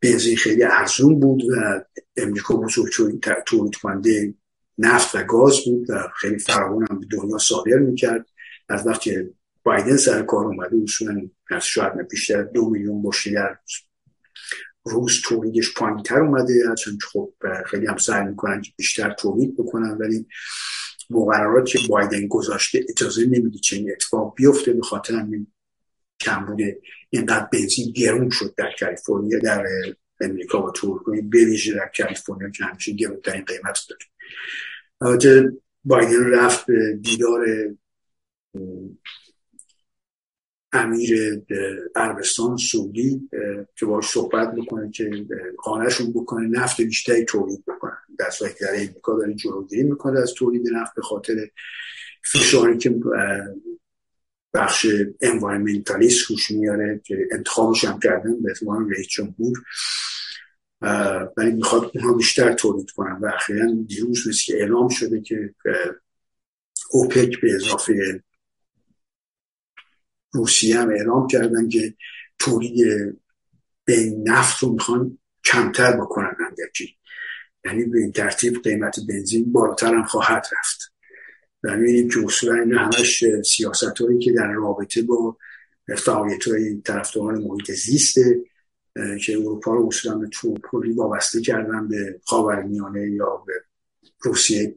[0.02, 1.84] بنزین خیلی ارزون بود و
[2.16, 4.34] امریکا بزرگترین تولید کننده
[4.78, 8.26] نفت و گاز بود و خیلی فراوان هم به دنیا صادر می‌کرد.
[8.68, 13.58] از وقتی بایدن سر کار اومده اصولا از شاید بیشتر دو میلیون بشکه در
[14.84, 16.68] روز تولیدش پایین تر اومده.
[16.68, 17.32] هرچند خب
[17.66, 20.26] خیلی هم سعی می‌کنن که بیشتر تولید بکنن ولی
[21.12, 25.46] مقررات که بایدن گذاشته اجازه نمیده چنین اتفاق بیفته به خاطر همین
[26.46, 29.66] بوده اینقدر بنزین گرون شد در کالیفرنیا در
[30.20, 33.86] امریکا و ترکیه بویژه در کالیفرنیا که همیشه گرونترین قیمت
[35.00, 35.52] داره.
[35.84, 36.66] بایدن رفت
[37.02, 37.46] دیدار
[40.72, 41.42] امیر
[41.96, 43.28] عربستان سعودی
[43.76, 45.26] که باش صحبت بکنه که
[45.58, 50.34] قانعشون بکنه نفت بیشتری تولید بکنن در صورتی که در امریکا داره جلوگیری می‌کنه از
[50.34, 51.50] تولید نفت به خاطر
[52.32, 53.00] فشاری که
[54.54, 54.86] بخش
[55.20, 59.58] انوایرمنتالیست روش میاره که انتخابش هم کردن به اتمام رئیس جمهور.
[61.36, 65.54] ولی می‌خواد اونها بیشتر تولید کنن و اخیرا دیروز مثل که اعلام شده که
[66.90, 68.22] اوپک به اضافه
[70.32, 71.94] روسیه هم اعلام کردن که
[72.38, 72.86] تولید
[73.84, 76.96] به نفت رو می‌خوان کمتر بکنن اندکی.
[77.64, 80.92] یعنی به این ترتیب قیمت بنزین بالاتر هم خواهد رفت.
[81.62, 85.36] و می‌بینیم که اصولا این همش سیاست هایی که در رابطه با
[85.98, 88.40] فعالیت های طرفداران محیط زیسته
[88.94, 90.28] که اروپا رو اصولا به
[90.62, 93.52] کلی وابسته کردن به خاورمیانه یا به
[94.20, 94.76] روسیه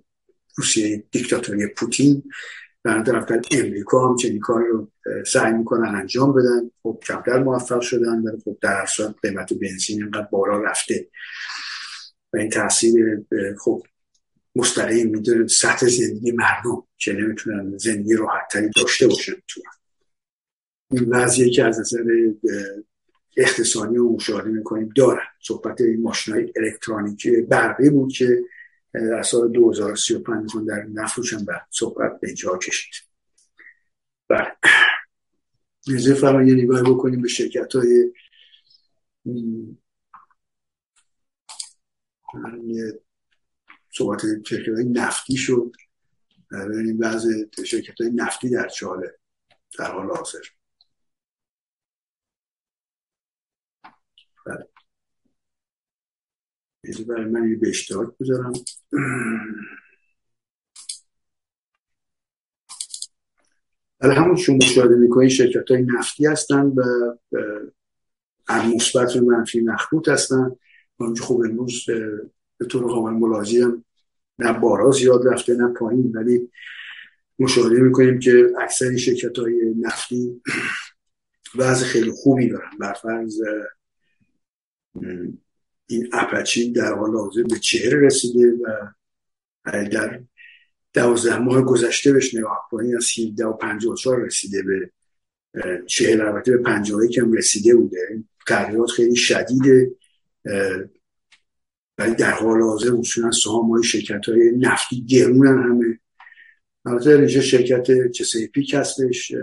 [0.55, 2.23] روسیه دیکتاتوری پوتین.
[2.85, 4.91] در طرفتر امریکا هم چنین کار رو
[5.27, 6.71] سعی می‌کنن انجام بدن.
[6.83, 11.07] خب کمتر موفق شدن ولی خب در اصلا قیمت بنزین اینقدر بالا رفته.
[12.33, 13.25] و این تاثیر
[13.59, 13.83] خب
[14.55, 19.61] مستقیم می‌دونه سطح زندگی مردم که نمی‌تونن زندگی راحتتری داشته باشن تو.
[20.91, 22.03] این وضعیه که از نظر
[23.37, 25.25] اقتصادی و مشاهده می‌کنیم دارن.
[25.41, 28.43] صحبت این ماشین الکترونیکی برقی بود که
[28.99, 32.93] در سال 2035 می‌خوان در نفروش هم صحبت به جا کشید.
[34.27, 34.51] بله.
[35.87, 38.11] نیزه فرما یه نگاه بکنیم به شرکت های
[43.91, 45.71] صحبت شرکت های نفتی شد
[46.51, 47.27] ببینیم بعض
[47.65, 49.17] شرکت های نفتی در چاله
[49.79, 50.54] در حال حاضر.
[57.07, 58.53] برای من به اشتراک بذارم.
[64.01, 66.83] ولی همون شما مشاهده می‌کنید شرکت های نفتی هستن و
[68.49, 70.51] مثبت و منفی مخبوط هستن.
[70.97, 71.85] اونجا خوب امروز
[72.57, 73.85] به طور قابل ملاحظه هم
[74.39, 76.51] نه بارا زیاد رفته نه پایین ولی
[77.39, 80.41] مشاهده می‌کنیم که اکثر شرکت های نفتی
[81.55, 82.69] وضع خیلی خوبی دارن.
[82.79, 83.41] برفرض
[85.87, 88.87] این اپچی در حال حاضر به چهره رسیده و
[89.65, 90.21] در
[90.93, 94.91] دوازده ماه گذشته بهش نگاه کنی از 17 و 54 رسیده به
[95.85, 98.23] چهل البته به پنجاه کم رسیده بوده.
[98.47, 99.91] تغییرات خیلی شدیده
[101.97, 105.99] ولی در حال حاضر اصولا سهام های شرکت های نفتی گرونن همه.
[106.85, 109.33] البته اینجا شرکت چسیپیک هستش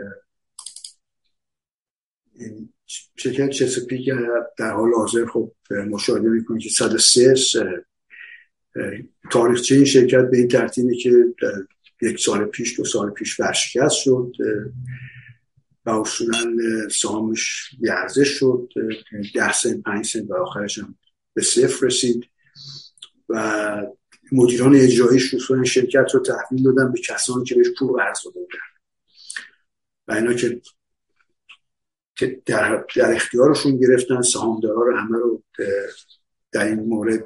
[3.16, 4.10] شرکت چسیپیک
[4.58, 7.34] در حال حاضر خب مشاهده می‌کنه که 103
[9.30, 11.10] تاریخچه این شرکت به این ترتیبه که
[12.02, 14.32] یک سال پیش دو سال پیش ورشکست شد.
[15.86, 16.56] و اصولا
[16.88, 18.68] سهامش بیارزش شد.
[19.34, 20.98] ده سن پنج سن و آخرش هم
[21.34, 22.24] به صفر رسید.
[23.28, 23.82] و
[24.32, 28.58] مدیران اجرایش رسول شرکت رو تحویل دادن به کسانی که بهش پول قرض داده بودن
[30.08, 30.60] و اینا که
[32.46, 35.42] در, در اختیارشون گرفتن سهامدارا رو همه رو
[36.52, 37.24] در این مورد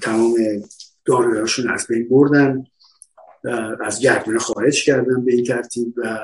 [0.00, 0.34] تمام
[1.04, 2.64] دارایی‌هاشون از بین بردن
[3.80, 6.18] از گردونه خارج کردن به این ترتیب و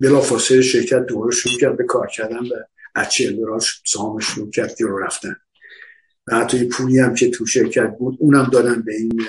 [0.00, 2.54] بلافاصله شرکت دوباره شروع کرد به کار کردن و
[2.94, 5.36] از چهل دلار سهامش شروع کرد رو رفتن.
[6.26, 9.22] و حتی پولی هم که تو شرکت بود اونم دادن به این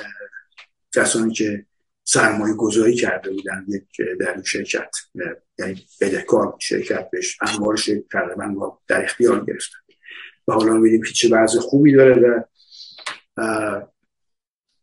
[0.95, 1.65] کسانی که
[2.09, 3.83] سرمایه گذاری کرده بودن یک
[4.19, 4.89] در شرکت
[5.59, 9.77] یعنی بدهکار شرکت بهش انوارش تقریبا در اختیار گرفتن.
[10.47, 12.45] و حالا میدیم که چه وضع خوبی داره
[13.37, 13.81] و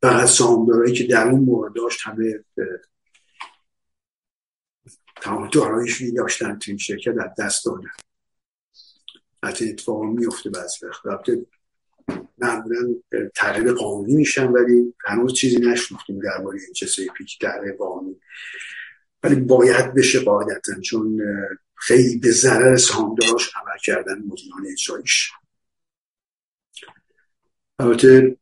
[0.02, 2.44] فقط سهامدارایی که در اون مورد داشت همه
[5.16, 7.90] تمام داراییشونی داشتن تو این شرکت از دست دادن.
[9.44, 11.30] حتی اتفاق میفته بعضی وقت.
[12.38, 12.94] معمولا
[13.34, 16.86] تغییر قانونی میشن ولی هنوز چیزی نشنفتیم درباره این چه
[17.18, 18.16] پیک تغییر قانونی.
[19.22, 21.20] ولی باید بشه قاعدتا چون
[21.74, 25.30] خیلی به ضرر سهامداراش عمل کردن مدیران اجراییش.
[27.78, 28.36] البته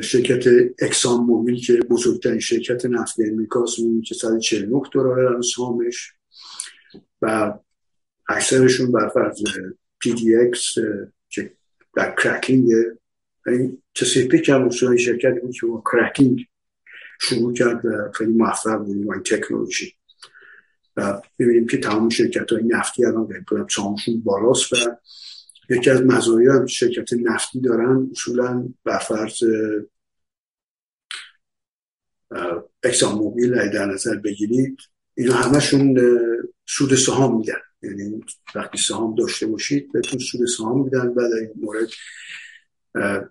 [0.00, 0.44] شرکت
[0.82, 6.12] اکسان موبیل که بزرگترین شرکت نفت امریکاست اون که 149 دلار سهامش
[7.22, 7.54] و
[8.28, 9.42] اکثرشون بر فرض
[10.00, 10.74] پی دی اکس
[11.28, 11.52] که
[12.00, 12.70] در کرکینگ
[13.46, 16.46] این چسیپیک هم اصولا شرکت بود که کرکینگ
[17.20, 19.94] شروع کرد و خیلی موفق بود با این تکنولوژی
[20.96, 24.76] و ببینیم که تمام شرکت های نفتی الان به سهامشون بالاست و
[25.70, 29.42] یکی از مزایای هم شرکت نفتی دارن اصولا فرض
[32.82, 34.78] اکسان موبیل در نظر بگیرید
[35.14, 35.98] اینا همشون
[36.66, 37.60] سود سهام میدن.
[37.82, 41.08] یعنی وقتی سهام داشته باشید بهتون سود سهام میدن.
[41.08, 41.88] و در این مورد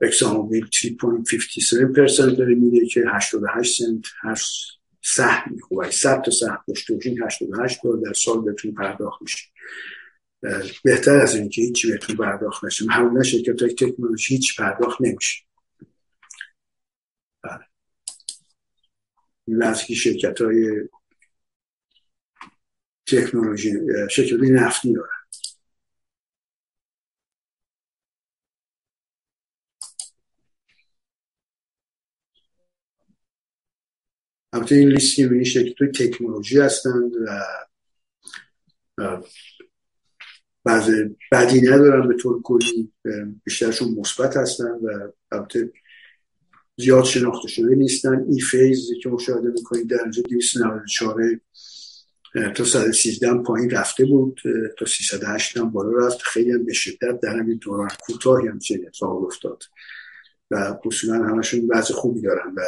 [0.01, 4.41] اکسان موبیل 3.57% داره میده که 88 سنت هر
[5.03, 9.47] سهم می‌خواه 100 تا سهم داشته باشین 88 دلار در سال بهتون پرداخت میشه.
[10.83, 12.85] بهتر از اینکه هیچی بهتون پرداخت نشه.
[12.85, 15.43] معمولا شرکت های تکنولوژی هیچ پرداخت نمیشه.
[17.43, 17.65] بله.
[19.47, 20.89] این شرکت های
[23.09, 23.73] تکنولوژی
[24.11, 25.09] شرکت نفتی دارن.
[34.53, 37.11] البته این لیستی به این شرکت تکنولوژی هستند
[38.97, 39.21] و
[40.63, 40.91] بعض
[41.31, 42.93] بدی ندارن به طور کلی
[43.43, 45.73] بیشترشون مثبت هستن و البته
[46.77, 48.25] زیاد شناخته شده نیستن.
[48.29, 51.39] ای فیز که مشاهده می‌کنید در اینجا 294
[52.55, 54.41] تا 113 پایین رفته بود
[54.79, 56.21] تا 308 هم بالا رفت.
[56.21, 59.63] خیلی هم به شدت در همین دوران کوتاهی هم چنین اتفاق افتاد.
[60.51, 62.61] و اصولا همشون وضع خوبی دارن و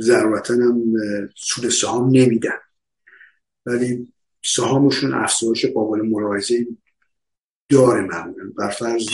[0.00, 0.94] ضرورتا هم
[1.36, 2.58] سود سهام نمیدن.
[3.66, 4.12] ولی
[4.44, 6.66] سهامشون افزایش قابل ملاحظه
[7.68, 8.52] داره معمولا.
[8.58, 9.08] بر فرض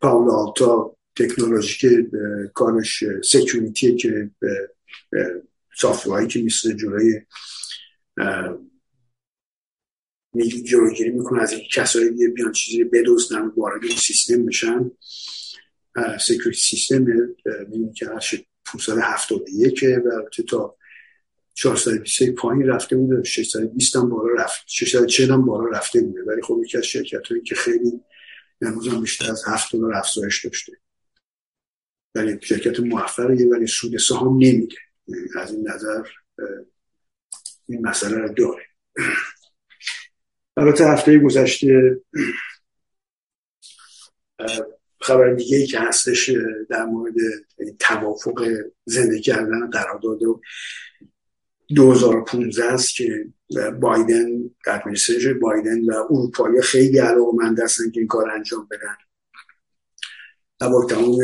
[0.00, 2.10] Palo Alto تکنولوژی که
[2.54, 4.30] کارش security که
[5.76, 7.20] software ی که مثل جلوی
[10.64, 14.90] جلوگیری می‌کنه از این کسایی دیگه بیان چیزی بدزدن وارد این سیستم بشن.
[16.20, 18.06] security سیستم می‌بینی که
[18.64, 20.76] 571 و تا
[21.54, 23.22] 420 پایین رفته بوده.
[23.22, 24.64] 620 هم بالا رفت.
[24.66, 26.22] 640 هم بالا رفته بوده.
[26.22, 28.00] ولی خب یکی از شرکت هایی که خیلی
[28.60, 30.72] امروز هم بیشتر از 7 دلار افزایش داشته.
[32.14, 34.76] ولی شرکت موفقیه ولی سود سهام نمیده.
[35.36, 36.02] از این نظر
[37.72, 38.66] این مسئله رو داره.
[40.56, 42.00] البته هفته گذشته
[45.00, 46.30] خبر دیگه ای که هستش
[46.70, 47.14] در مورد
[47.78, 48.48] توافق
[48.84, 50.40] زندگی کردن قرارداد و
[51.74, 53.26] 2015 است که
[53.80, 58.96] بایدن ادمنستریشن بایدن و اروپایی خیلی علاقمند هستن که این کار انجام بدن.
[60.68, 61.18] با تمام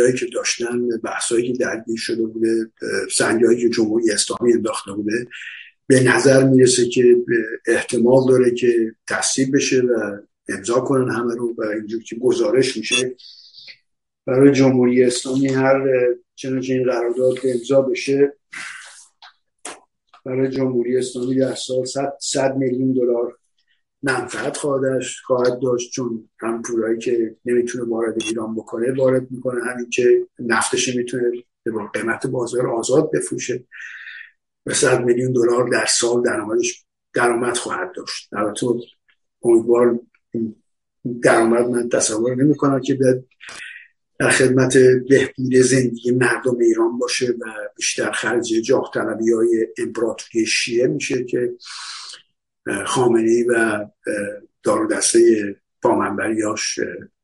[0.00, 2.70] هایی که داشتن بحثایی که درگیر شده بوده
[3.20, 5.28] هایی که جمهوری اسلامی انداخته بوده
[5.86, 7.16] به نظر می‌رسه که
[7.66, 10.18] احتمال داره که تصویب بشه و
[10.48, 13.16] امضا کنن همه رو و اینجور که گزارش میشه.
[14.26, 15.84] برای جمهوری اسلامی هر
[16.34, 18.32] چنانچه این قرارداد امضا بشه
[20.24, 21.84] برای جمهوری اسلامی در سال
[22.20, 23.38] 100 میلیون دلار
[24.02, 29.64] منفعت خواهدش خواهد داشت چون هم پولایی که نمی‌تونه وارد ایران بکنه وارد می‌کنه.
[29.64, 31.30] همین که نفتش می‌تونه
[31.62, 33.64] به قیمت بازار آزاد بفروشه.
[34.66, 36.84] و 100 میلیون دلار در سال درآمدش
[37.14, 38.28] درآمد خواهد داشت.
[38.32, 38.66] البته
[39.42, 40.00] امیدوار
[41.22, 42.98] درآمد من تصور نمی کنم که
[44.18, 44.76] در خدمت
[45.08, 47.44] بهبود زندگی مردم ایران باشه و
[47.76, 51.54] بیشتر خرج جاه های امپراتوری شیعه میشه که
[52.86, 53.86] خامنه ای و
[54.62, 55.20] دار دسته
[55.82, 56.80] پامنبریاش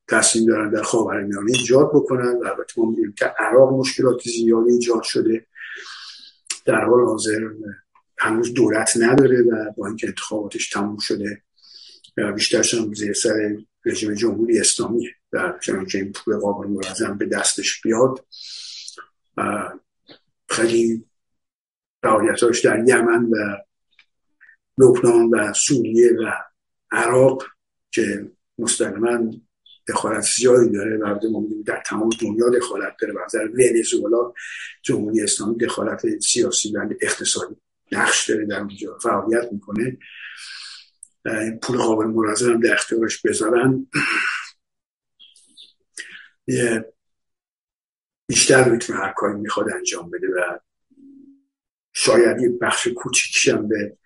[0.08, 2.36] تصمیم دارن در خاورمیانه ایجاد بکنن.
[2.42, 5.46] و البته ما می‌دونیم که عراق مشکلات زیادی ایجاد شده.
[6.64, 7.48] در حال حاضر
[8.18, 11.42] هنوز دولت نداره و با اینکه انتخاباتش تموم شده
[12.34, 17.80] بیشترش هم زیر سر رژیم جمهوری اسلامی و چنانکه این پول قابل مرزم به دستش
[17.80, 18.26] بیاد.
[20.48, 21.04] خیلی
[22.02, 23.56] فعالیتاش در یمن و
[24.78, 26.32] لبنان و سوریه و
[26.90, 27.44] عراق
[27.90, 29.30] که مستقیما
[29.88, 31.18] دخالت زیادی داره و
[31.66, 34.32] در تمام دنیا دخالت داره و در ونزوئلا
[34.82, 37.56] جمهوری اسلامی دخالت سیاسی و اقتصادی
[37.92, 38.98] نقش داره در اونجا.
[38.98, 39.98] فعالیت می‌کنه.
[41.62, 43.86] پول قابل مرزه هم در اختیارش بذارن.
[48.26, 50.58] بیشتر می‌تونه هر کاری می‌خواد انجام بده و
[51.92, 53.96] شاید یه بخش کوچیکش هم به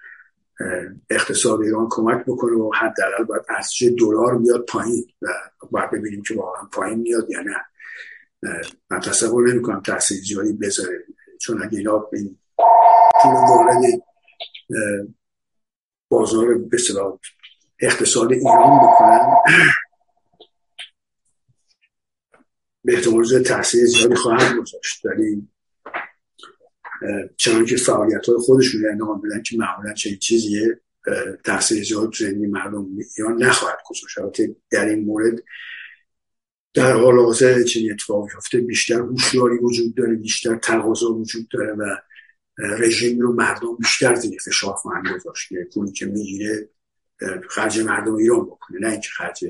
[1.11, 5.28] اقتصاد ایران کمک بکنه و حداقل باید ارزش دلار بیاد پایین و
[5.70, 7.57] باید ببینیم که واقعا پایین میاد یا نه.
[8.90, 11.04] من تصور نمی کنم تاثیر زیادی بذاره.
[11.40, 12.38] چون اگه اینا این
[13.22, 13.82] پول وارد
[16.09, 16.78] بازار به
[17.80, 19.34] اقتصاد ایران بکنن
[22.84, 25.07] به احتمال تاثیر زیادی خواهد گذاشت.
[25.07, 25.48] ولی
[27.36, 30.80] چون که فعالیت های خودشون انجام بدن که معمولا چه چیزیه
[31.44, 32.86] تاثیر زیاد زندگی مردم
[33.16, 34.18] ایران نخواهد گذاشت
[34.70, 35.42] در این مورد
[36.74, 38.64] در حال حاضر چنین اتفاقی افتاده.
[38.64, 41.96] بیشتر هوشیاری وجود داره بیشتر تقاضا وجود داره و
[42.59, 46.68] رژیم رو مردم بیشتر زیر فشار خواهند گذاشت که پولی که می‌گیره
[47.48, 48.78] خرج مردم ایران بکنه.
[48.80, 49.44] نه اینکه خرج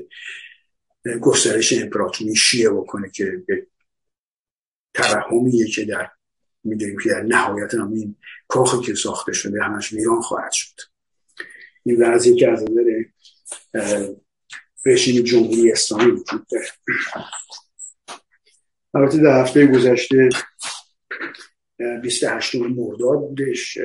[1.21, 3.67] گسترش امپراتوری شیعه بکنه که به
[4.93, 6.09] توهمیه که در
[6.67, 8.15] می‌دونیم که در نهایت هم این
[8.47, 10.81] کاخی که ساخته شده همش ویران خواهد شد.
[11.83, 13.03] این وضعی که از نظر
[14.85, 16.67] رژیم جمهوری اسلامی وجود داره.
[18.93, 20.29] البته در هفته گذشته
[22.01, 23.77] 28 مرداد بودش.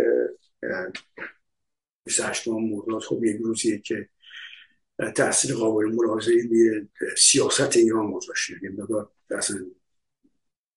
[2.06, 4.08] 28 مرداد خب یک روزیه که
[5.16, 6.32] تاثیر قابل ملاحظه
[7.16, 8.54] سیاست ایران گذاشته.
[8.62, 8.76] یعنی
[9.30, 9.66] اصلا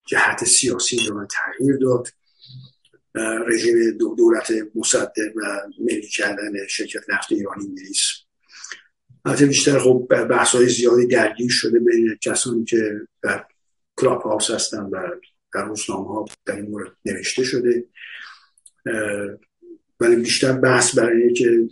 [0.06, 2.08] جهت سیاسی رو تغییر داد.
[3.48, 8.02] رژیم دولت مصدق و ملی کردن شرکت نفت ایران انگلیس.
[9.26, 13.46] البته بیشتر خب بحث های زیادی درگیر شده بین کسانی که در
[13.98, 15.08] کلاب هاوس هستن و
[15.54, 17.86] در روزنامه ها در این مورد نوشته شده.
[20.00, 21.68] ولی بیشتر بحث برای که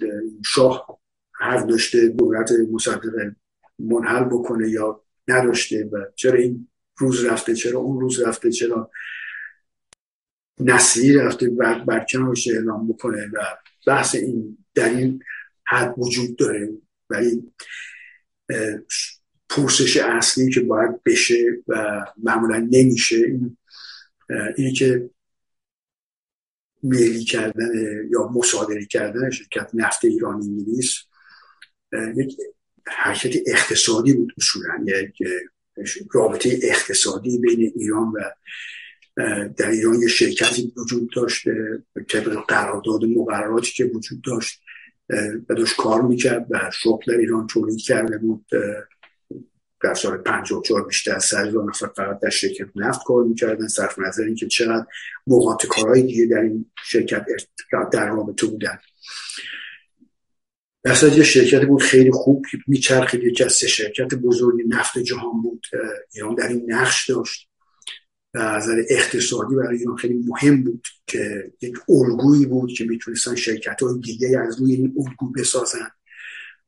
[0.46, 1.00] شاه
[1.40, 3.32] حق داشته دولت مصدق
[3.80, 6.68] منحل بکنه یا نداشته و چرا این
[6.98, 8.92] روز رفته چرا اون روز رفته چرا.
[10.60, 13.40] نسلی رفته بر برکنارش اعلام بکنه و
[13.88, 15.24] بحث این در این
[15.66, 16.70] حد وجود داره.
[17.10, 17.54] ولی
[19.50, 23.58] پرسش اصلی که باید بشه و معمولا نمیشه این
[24.58, 25.10] اینی که
[26.84, 27.72] میلی کردن
[28.10, 30.98] یا مصادره کردن شرکت نفت ایران انگلیس
[32.16, 32.38] یک
[32.88, 34.86] حرکت اقتصادی بود اصولا.
[34.88, 35.14] یک
[36.12, 38.20] رابطه اقتصادی بین ایران و
[39.58, 41.48] در ایران یه شرکتی وجود داشت
[42.10, 44.62] طبق قرارداد مقرراتی که وجود داشت
[45.50, 48.46] و داشت کار می‌کرد و شغل در ایران تولید کرده بود
[49.84, 53.68] در سال 54 بیشتر از سر نفر فقط در شرکت نفت کار می‌کردن.
[53.68, 54.86] صرف نظر اینکه چقدر
[55.28, 57.26] موقعات کارهای دیگه در این شرکت
[57.92, 58.80] در رابطه بودن.
[60.86, 65.66] اصلا یه شرکت بود خیلی خوب میچرخید یکی از سه شرکت بزرگ نفت جهان بود
[66.14, 67.50] ایران در این نقش داشت.
[68.34, 73.82] و از اقتصادی برای ایران خیلی مهم بود که یک الگویی بود که می‌تونستن شرکت
[73.82, 75.92] های دیگه از روی این الگو بسازن.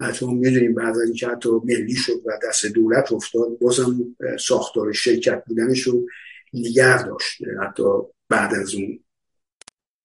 [0.02, 5.44] حتی می‌دونیم بعد از اینکه حتی ملی شد و دست دولت افتاد بازم ساختار شرکت
[5.48, 6.08] بودنش رو
[6.54, 7.42] نگر داشت.
[7.62, 7.84] حتی
[8.30, 9.00] بعد از اون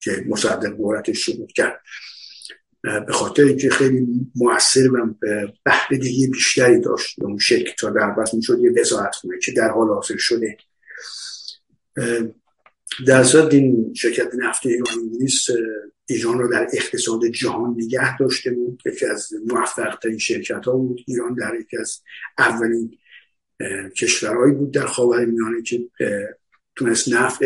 [0.00, 1.80] که مصدق قورتش شروع کرد.
[2.82, 5.14] به خاطر اینکه خیلی موثر و
[5.64, 7.22] بهرهدهی بیشتری داشت.
[7.22, 10.56] اون شکل تا در بس می‌شد یه وزارت خونه که در حال حاضر شده.
[13.06, 15.46] در صورت این شرکت نفت ایران انگلیس
[16.06, 18.82] ایران رو در اقتصاد جهان نگه داشته بود.
[18.86, 21.00] یکی از موفق ترین شرکت ها بود.
[21.06, 22.00] ایران در یکی از
[22.38, 22.98] اولین
[23.96, 25.80] کشورهایی بود در خاور میانه که
[26.76, 27.40] تونست نفت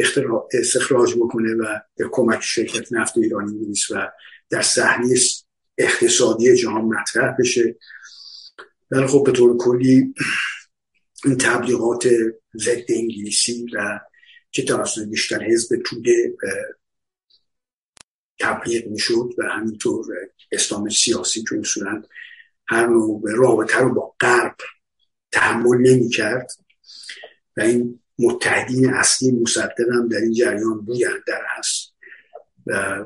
[0.52, 3.94] استخراج بکنه و به کمک شرکت نفت ایران انگلیس و
[4.62, 5.14] صحنه
[5.78, 7.76] اقتصادی جهان مطرح بشه.
[8.90, 10.14] ولی خب به طور کلی
[11.24, 12.08] این تبلیغات
[12.56, 14.00] ضد انگلیسی و
[14.50, 16.36] که توسط بیشتر حزب توده
[18.40, 20.06] تبلیغ می‌شد و همینطور
[20.52, 22.02] اسلام سیاسی که اصولا
[22.66, 24.56] هر نوع رابطه رو با غرب
[25.32, 26.50] تحمل نمی کرد
[27.56, 31.94] و این متحدین اصلی مصدق در این جریان بودن در هست
[32.66, 33.04] و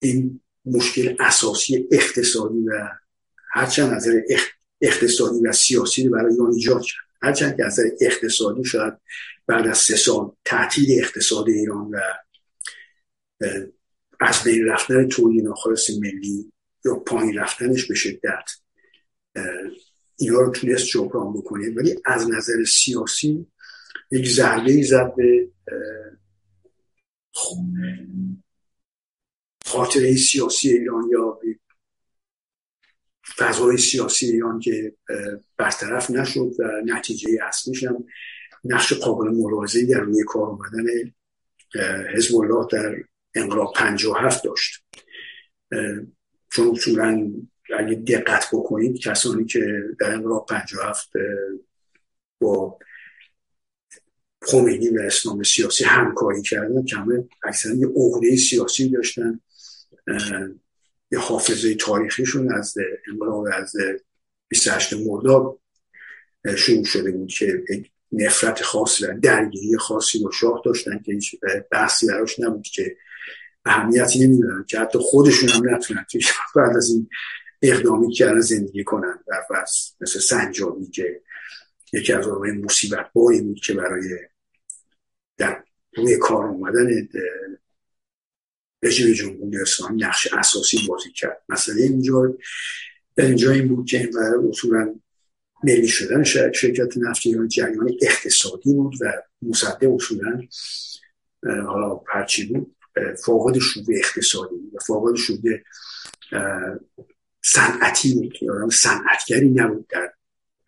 [0.00, 2.88] این مشکل اساسی اقتصادی و
[3.52, 4.08] هرچند از
[4.80, 7.04] اقتصادی و سیاسی برای ایران ایجاد کرد.
[7.22, 8.94] هرچند که از اقتصادی شاید
[9.46, 12.00] بعد از سه سال تعطیل اقتصاد ایران و
[14.20, 16.52] از بین رفتن تولید ناخالص ملی
[16.84, 18.50] یا پایین رفتنش به شدت
[20.16, 21.70] اینا رو تونست جبران بکنه.
[21.76, 23.46] ولی از نظر سیاسی
[24.10, 25.48] یک ضربه ای زد به
[29.70, 31.40] خاطره سیاسی ایران یا
[33.38, 34.94] فضای سیاسی ایران که
[35.56, 38.04] برطرف نشد و نتیجه اصلیش هم
[38.64, 41.12] نقش قابل ملاحظه‌ای در روی کار اومدن
[42.14, 42.96] حزب الله در
[43.34, 44.84] انقلاب 57 داشت.
[46.52, 47.32] چون اصولا
[47.78, 51.10] اگه دقت بکنید کسانی که در انقلاب 57
[52.40, 52.78] با
[54.42, 59.40] خمینی و اسلام سیاسی همکاری کردن کمه اکثرا یه عقده سیاسی داشتن.
[61.12, 62.74] یه حافظه تاریخیشون از
[63.12, 63.72] انقلاب از
[64.48, 65.58] 28 مرداد
[66.56, 67.64] شروع شده بود که
[68.12, 71.34] نفرت خاصی و درگیری خاصی با شاه داشتن که هیچ
[71.70, 72.96] بحثی براش نبود که
[73.64, 76.06] اهمیتی نمی‌دونن که حتی خودشون هم نتونن
[76.56, 77.08] بعد از این
[77.62, 79.70] اقدامی کردن زندگی کنن فرض
[80.00, 81.20] مثل سنجابی که
[81.92, 84.02] یکی از آقای مصیبت بایی بود که برای
[85.36, 85.64] در
[85.96, 87.08] روی کار اومدن
[88.82, 91.42] رژیم جمهوری اسلامی نقش اساسی بازی کرد.
[91.48, 92.34] مسئله اینجا
[93.18, 94.10] اینجا این بود که این
[94.50, 94.94] اصولا
[95.64, 99.12] ملی شدن شرکت نفت ایران جریان اقتصادی بود و
[99.42, 100.42] مصدق اصولا
[101.42, 102.76] حالا هرچی بود
[103.24, 105.62] فاقد شعبه اقتصادی بود و فاقد شعبه
[107.42, 108.42] صنعتی بود.
[108.42, 110.12] یا صنعتگری نبود در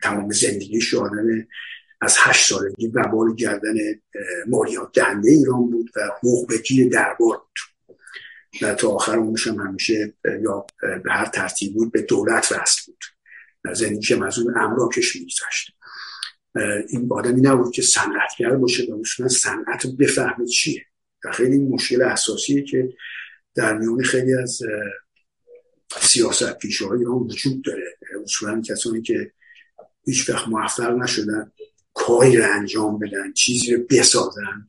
[0.03, 0.95] تمام زندگیش.
[0.95, 1.47] آدم
[2.01, 3.75] از هشت سالگی بال گردن
[4.47, 7.72] مالیات دهنده ایران بود و موقبگی دربار بود.
[8.61, 10.67] تا آخر اونش هم همیشه یا
[11.05, 13.05] به هر ترتیب بود به دولت وصل بود.
[13.75, 15.73] زندگی که از اون املاکش میگذشت.
[16.89, 20.87] این آدمی نبود که صنعتگر باشه و اصولا صنعت بفهمه چیه.
[21.25, 22.93] و خیلی مشکل اساسیه که
[23.55, 24.63] در میون خیلی از
[26.01, 27.99] سیاست پیشه های ایران وجود داره.
[28.25, 29.33] اصولا کسانی که
[30.05, 31.53] هیچ وقت موفق نشدن
[31.95, 34.69] کاری انجام بدن چیزی رو بسازن.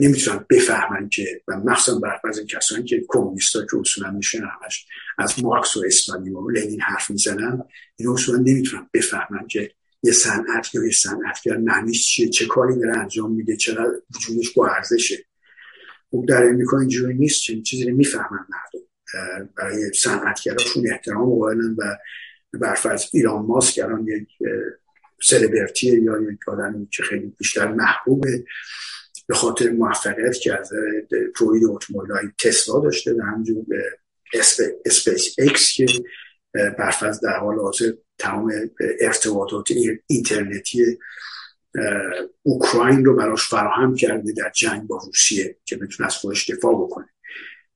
[0.00, 4.86] نمی‌تونن بفهمن که و مخصوصا برخلاف کسانی که کمونیستا که اصولا میشن همش
[5.18, 7.62] از مارکس و استالین و لنین حرف می‌زنن
[7.96, 9.70] این اصولا نمی‌تونن بفهمن که
[10.02, 14.68] یه صنعت یا یه صنعتگر معنیش چیه چه کاری داره انجام میده چرا وجودش با
[14.68, 15.16] ارزشه.
[16.10, 18.86] خب در امریکا اینجوری نیست چنین چیزی رو می‌فهمن مردم.
[19.56, 21.96] برای صنعتگراشون احترام قائلن و
[22.52, 24.28] برفرض ایران ماسک الان یک
[25.22, 28.44] سلبرتیه یا یک آدمی که خیلی بیشتر محبوبه.
[29.26, 30.72] به خاطر موفقیت که از
[31.36, 33.82] تولید اتومبیل تسلا داشته و همینجور به
[34.84, 35.86] اسپیس اکس که
[36.54, 38.52] برفرض در حال حاضر تمام
[39.00, 39.68] ارتباطات
[40.06, 40.98] اینترنتی
[42.42, 47.08] اوکراین رو براش فراهم کرده در جنگ با روسیه که بتونه از خودش دفاع بکنه.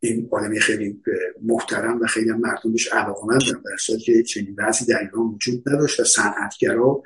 [0.01, 1.03] این آدمی خیلی
[1.43, 6.05] محترم و خیلی مردمش علاقمند در صورتی که چنین وضعی در ایران وجود نداشت و
[6.05, 7.03] صنعتگرا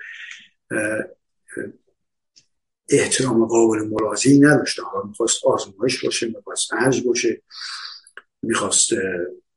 [2.88, 4.82] احترام قابل ملاحظه‌ای نداشته.
[4.82, 7.42] حالا می‌خواست آزمایش باشه می‌خواست ارج باشه
[8.42, 8.90] می‌خواست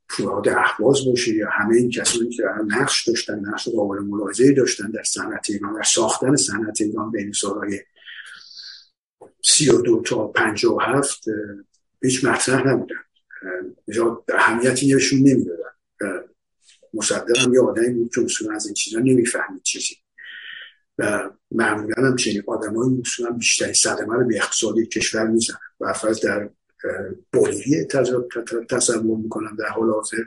[0.10, 5.04] فولاد احواز باشه یا همه این کسانی که نقش داشتن نقش قابل ملاحظه‌ای داشتن در
[5.04, 7.80] صنعت ایران در ساختن صنعت ایران بین سالهای
[9.44, 11.24] سی و دو تا پنجاه و هفت
[12.04, 12.96] هیچ مطرح نبودن.
[14.34, 15.64] اهمیتی نشون نمی‌دادن.
[16.94, 19.96] مصدق هم یه آدمی بود که اصولا از این چیزا نمی‌فهمید چیزی.
[20.98, 25.58] و معمولا هم چنین آدم های اصولا بیشتری صدمه رو به اقتصادی کشور می‌زنن.
[25.80, 26.50] و فرض در
[27.34, 27.86] بولیوی
[28.70, 30.18] تصور می‌کنم در حال حاضر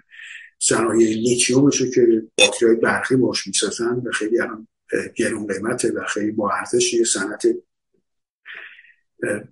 [0.59, 4.69] صنایع لیتیومش که باتری برقی باش می‌سازن و خیلی الان
[5.15, 7.47] گرون قیمته و خیلی با ارزش یه صنعت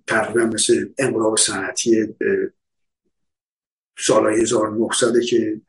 [0.07, 2.15] تقریبا مثل انقلاب صنعتی
[3.99, 5.61] سالهای 1900 که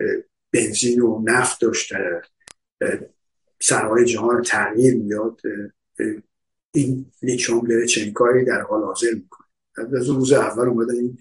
[0.53, 1.93] بنزین و نفت داشت
[3.63, 5.41] سرهای جهان تغییر میاد
[6.73, 9.47] این لیتیوم داره چنین کاری در حال حاضر می‌کنه.
[9.77, 11.19] از روز اول اومدن این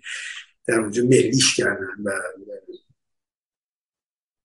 [0.68, 2.12] در اونجا ملیش کردن و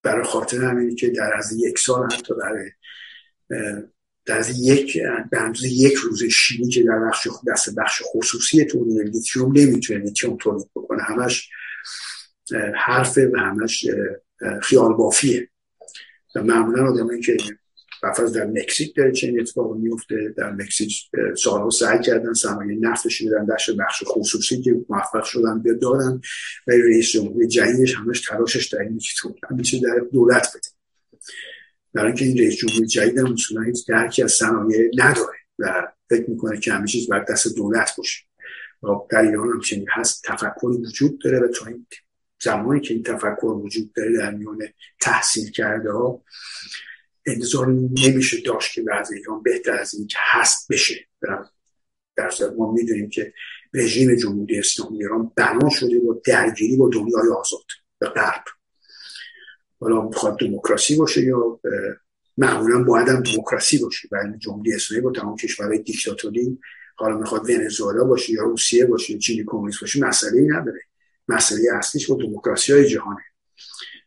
[0.03, 2.71] برای خاطر همینی که در از یک سال حتی برای
[4.25, 4.99] در از یک
[5.31, 10.71] به یک روز شیمی که در بخش دست بخش خصوصی تولید لیتیوم نمی‌تونه لیتیوم تولید
[10.75, 11.51] بکنه همش
[12.77, 13.87] حرفه و همش
[14.63, 15.49] خیال بافیه.
[16.35, 17.37] و معمولا آدمایی که
[18.13, 23.45] فرض در مکزیک داره چنین اتفاق میفته در مکزیک سالها سعی کردن صنایع نفتش بدن
[23.45, 26.21] داشت بخش خصوصی که موفق شدن بیاد دادن
[26.67, 28.99] و رئیس جمهوری جدیدش همش تلاشش در اینه
[29.63, 30.69] که در دولت بده.
[31.95, 36.31] برای اینکه این رئیس جمهوری جدید هم اصولا هیچ درکی از صنایع نداره و فکر
[36.31, 38.25] می‌کنه که همه چیز باید دست دولت باشه.
[38.83, 41.87] و در ایران هم چنین هست تفکری وجود داره و تا این
[42.43, 44.59] زمانی که این تفکر وجود داره در میان
[45.01, 46.23] تحصیل کرده ها
[47.27, 47.67] انتظار
[48.07, 51.07] نمیشه داشت که وضع ایران بهتر از این که هست بشه.
[52.17, 53.33] در ما می‌دونیم که
[53.75, 57.65] رژیم جمهوری اسلامی ایران بنا شده با درگیری با دنیای آزاد
[57.99, 58.45] به غرب.
[59.81, 61.61] حالا می‌خواد دموکراسی باشه یا
[62.37, 64.09] معمولا باید هم دموکراسی باشه.
[64.13, 66.59] و جمهوری اسلامی با تمام کشورهای دیکتاتوری
[66.97, 70.81] حالا می‌خواد ونزوئلا باشه یا روسیه باشه یا چینی کمونیست باشه مسئله ای نداره.
[71.29, 73.23] مسئله اصلیش با دموکراسی های جهانه.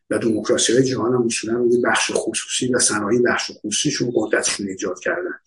[0.09, 5.39] و دموکراسی های جهان هم اصولا بخش خصوصی و صنایع بخش خصوصیشون قدرتشون ایجاد کردن.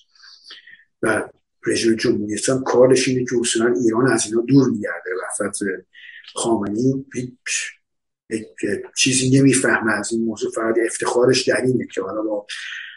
[1.02, 1.28] و
[1.66, 5.10] رژیم جمهوری اسلامی کارش اینه که اصولا ایران از اینا دور میگرده.
[5.20, 5.50] و
[6.34, 7.06] خامنی
[8.96, 9.92] چیزی نمی‌فهمه.
[9.92, 12.46] از این موضوع فقط افتخارش در اینه که حالا با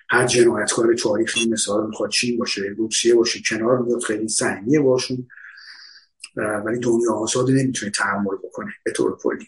[0.09, 5.27] هر جنایتکار تاریخی مثال می‌خواد چین باشه روسیه باشه کنار میاد خیلی سنگیه باشون.
[6.65, 9.47] ولی دنیا آزاد نمی‌تونه تحمل بکنه به طور کلی.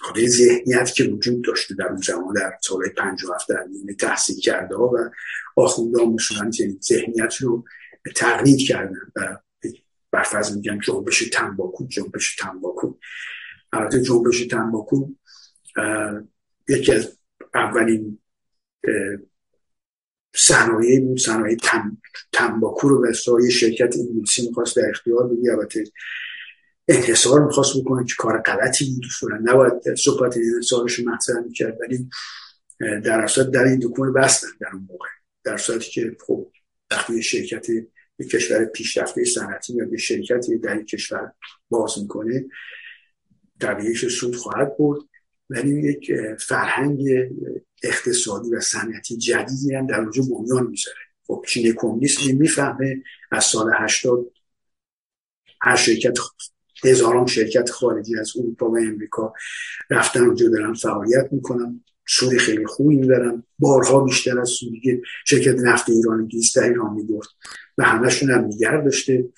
[0.00, 4.76] خاطر ذهنیت که وجود داشته در اون زمان در سال 57 در نیمه تحصیل کرده
[4.76, 5.10] ها و
[5.56, 6.16] آخونده ها
[6.82, 7.64] ذهنیت رو
[8.16, 9.38] تغییر کردن و
[10.10, 12.94] برفرض میگن جنبش تنباکو جنبش تنباکو.
[13.72, 15.08] البته جنبش تنباکو
[16.68, 17.18] یکی از
[17.54, 18.18] اولین
[20.34, 21.56] صنایع بود صنایع
[22.32, 23.12] تنباکو رو به
[23.44, 25.84] یه شرکت انگلیسی می‌خواست در اختیار بگی البته
[26.90, 32.08] انحصار می‌خواست بکنه که کار غلطی بود اصولا نباید صحبت انحصارش مطرح می‌کرد ولی
[32.80, 35.08] در اصل در این دکون بستن در اون موقع.
[35.44, 36.50] در صورتی که خب
[36.90, 37.68] وقتی شرکت
[38.18, 41.32] یک کشور پیشرفته صنعتی یا یه شرکتی در یک کشور
[41.68, 42.44] باز می‌کنه
[43.60, 45.00] طبیعیش سود خواهد برد.
[45.50, 47.02] ولی یک فرهنگ
[47.82, 50.96] اقتصادی و صنعتی جدیدی هم در اونجا بنیان می‌ذاره.
[51.26, 54.26] خب چین کمونیست می‌فهمه از سال 80
[55.62, 56.18] هر شرکت
[56.84, 59.32] هزاران شرکت خارجی از اروپا و امریکا
[59.90, 61.84] رفتن اونجا دارن فعالیت می‌کنن.
[62.08, 63.42] سود خیلی خوبی می‌برن.
[63.58, 67.28] بارها بیشتر از سودی شرکت نفت ایران گیست در ایران می‌برد
[67.78, 69.28] و همشون هم میگر داشته.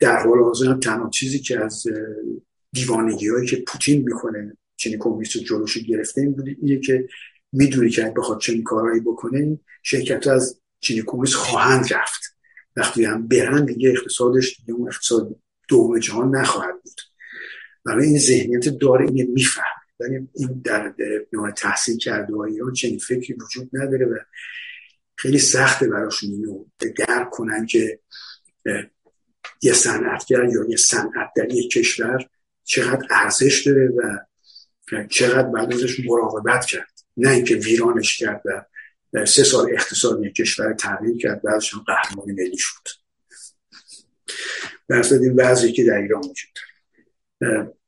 [0.00, 1.84] در حال حاضر تنها چیزی که از
[2.72, 7.08] دیوانگی هایی که پوتین می‌کنه چنین کمونیست جلوش گرفته این بوده اینه که
[7.52, 12.29] می‌دونی که بخواد چنین کارهایی بکنه شرکت از چینی کمونیست خواهند رفت.
[12.80, 15.36] وقتی هم برن دیگه اقتصادش دیگه اون اقتصاد
[15.68, 17.00] دوم جهان نخواهد بود.
[17.84, 20.94] برای این ذهنیت داره این میفهم ولی این در
[21.32, 24.18] نوع تحصیل کرده های ایران چنین فکری وجود نداره و
[25.16, 26.64] خیلی سخته براشون اینو
[26.96, 28.00] درک کنن که
[29.62, 32.28] یه صنعتگر یا یه صنعت در یک کشور
[32.64, 34.18] چقدر ارزش داره و
[35.08, 36.92] چقدر بعد ازش مراقبت کرد.
[37.16, 38.64] نه اینکه ویرانش کرد و
[39.12, 42.88] سه سال اقتصاد کشور تغییر کرد بعدش هم قهرمان ملی شد.
[44.88, 46.58] در این وضعی که در ایران وجود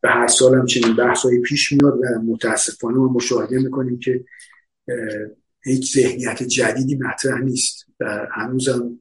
[0.00, 4.24] به هر سال هم چنین بحثایی پیش میاد و متاسفانه ما مشاهده می‌کنیم که
[5.64, 8.98] هیچ ذهنیت جدیدی مطرح نیست و هنوزم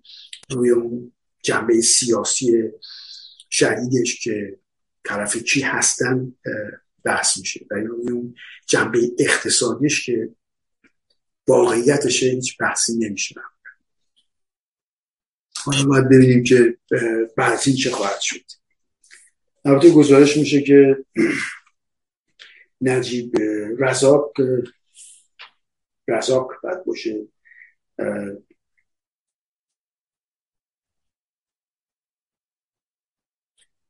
[0.50, 1.12] روی اون
[1.44, 2.64] جنبه سیاسی
[3.50, 4.60] شدیدش که
[5.04, 6.34] طرف چی هستن
[7.04, 7.66] بحث میشه.
[7.72, 7.74] و
[8.08, 8.36] اون
[8.68, 10.30] جنبه اقتصادیش که
[11.48, 13.36] واقعیتش هیچ بحثی نمیشه.
[15.66, 16.78] حالا باید ببینیم که
[17.38, 18.46] بعد چه خواهد شد.
[19.66, 21.06] البته گزارش میشه که
[22.82, 23.34] نجیب
[23.80, 24.34] رزاق
[26.08, 27.28] رزاق باید باشه.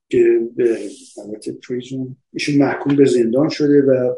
[0.09, 0.49] که
[1.17, 1.57] البته
[2.33, 4.15] ایشون محکوم به زندان شده و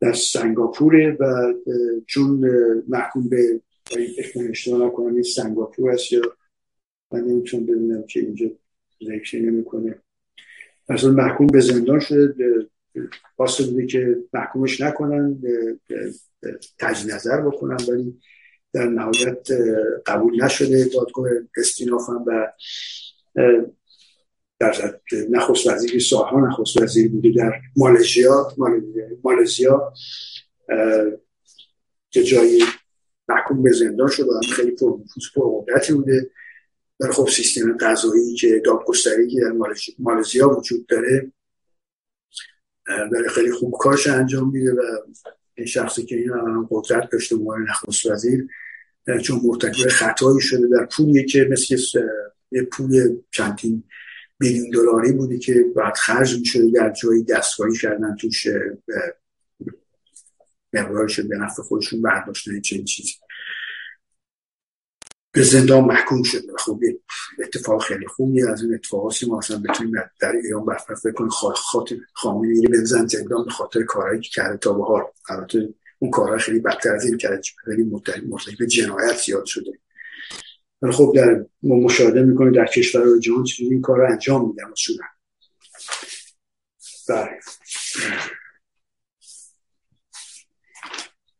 [0.00, 1.54] در سنگاپوره و
[2.06, 2.50] چون
[2.88, 3.60] محکوم به
[4.50, 6.22] اشتباه نکنم سنگاپور هست یا
[7.12, 8.46] من نمی‌تونم ببینم که اینجا
[9.04, 9.98] ذکری نمی‌کنه.
[10.88, 12.34] مثلا محکوم به زندان شده
[13.36, 15.38] خواسته بوده که محکومش نکنن
[16.78, 18.20] تجدید نظر بکنن ولی
[18.72, 19.48] در نهایت
[20.06, 22.52] قبول نشده دادگاه استیناف هم و
[24.58, 25.00] در
[25.30, 28.48] نخست وزیر سالها نخست وزیر بوده در مالزیا.
[29.24, 29.92] مالزیا
[32.10, 32.62] که جایی
[33.28, 34.76] محکوم به زندان شده هم خیلی
[35.34, 36.30] پرقدرتی بوده.
[37.00, 39.52] در خب سیستم قضایی که دادگستری که در
[39.98, 41.32] مالزیا وجود داره
[42.86, 44.80] برای خیلی خوب کارش انجام میده و
[45.54, 46.32] این شخصی که این
[46.70, 48.48] قدرت داشته عنوان نخست وزیر
[49.22, 52.00] چون مرتکب خطایی شده در پولی که مثل
[52.52, 53.84] یه پول چندین
[54.38, 58.46] بیلیون دلاری بودی که بعد خرج می‌شده در جایی دستگاهی کردن توش
[60.72, 63.12] مقدارش به نفع خودشون برداشتن چه چیزی.
[65.32, 66.80] به زندان محکوم شد خب
[67.38, 72.48] اتفاق خیلی خوبی از این اتفاقاتی ما اصلا بتونیم در ایران برفرف بکنیم خاطر خامنه
[72.48, 75.02] ای بنزن زندان به خاطر کارهایی که کرده تا به حال.
[75.28, 79.72] البته اون کارها خیلی بدتر از این کرده خیلی مرتکب جنایت زیاد شده.
[80.82, 84.72] ولی خب در ما مشاهده می‌کنیم در کشور جهان چجوری این کار رو انجام میدن
[84.72, 85.04] اصولا.
[87.08, 87.40] بله.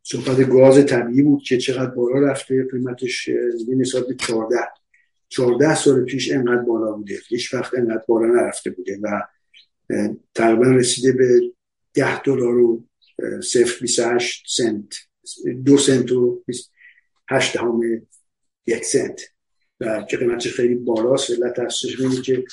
[0.03, 3.31] صحبت گاز طبیعی بود که چقدر بالا رفته قیمتش
[3.69, 4.57] نسبت به 14
[5.29, 7.19] 14 سال پیش انقدر بالا بوده.
[7.29, 9.23] هیچ وقت انقدر بالا نرفته بوده و
[10.35, 11.41] تقریبا رسیده به
[11.95, 12.85] 10 دلار و
[13.41, 14.95] 0.28 سنت.
[15.65, 16.45] دو سنت و
[17.29, 18.03] 8 همه
[18.67, 19.21] یک سنت.
[19.81, 22.45] و که قیمتش خیلی بالاست علت هستش اینه که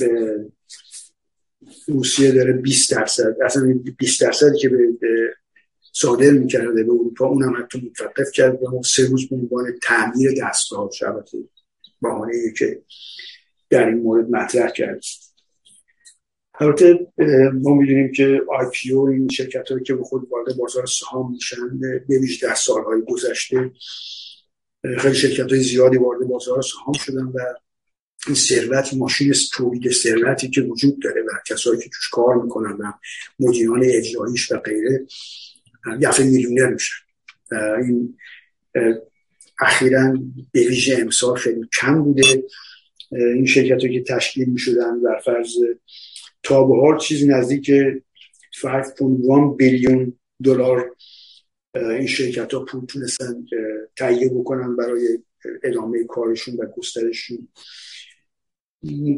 [0.00, 0.44] به
[1.88, 4.78] روسیه داره 20 درصد اصلا 20 درصدی که به
[5.92, 10.90] صادر می‌کرده به اروپا اونم حتی متوقف کرد و سه روز به عنوان تعمیر دستگاه
[10.90, 11.38] شبکه
[12.02, 12.82] بهانه که
[13.70, 15.04] در این مورد مطرح کرد.
[16.60, 17.06] البته
[17.52, 21.32] ما می‌دونیم که آی پی او این شرکت هایی که به خود وارد بازار سهام
[21.32, 21.78] میشن
[22.08, 23.70] به در سالهای گذشته
[24.98, 27.40] خیلی شرکت های زیادی وارد بازار سهام شدن و
[28.26, 32.92] این ثروت ماشین تولید ثروتی که وجود داره و کسایی که توش کار می‌کنن و
[33.38, 35.06] مدیران اجراییش و غیره
[36.02, 36.94] دفعه میلیونر میشن.
[37.82, 38.16] این
[39.60, 40.18] اخیرا
[40.52, 42.44] به ویژه امسال خیلی کم بوده.
[43.10, 45.52] این شرکت که تشکیل می‌شدن در فرض
[46.42, 50.96] تا به حال چیزی نزدیک 5.1 بیلیون دلار
[51.74, 53.46] این شرکت ها پول تونستن
[53.96, 55.18] تهیه بکنن برای
[55.62, 57.48] ادامه کارشون و گسترششون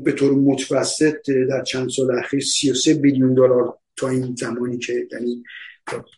[0.04, 5.44] به طور متوسط در چند سال اخیر 33 بیلیون دلار تا این زمانی که یعنی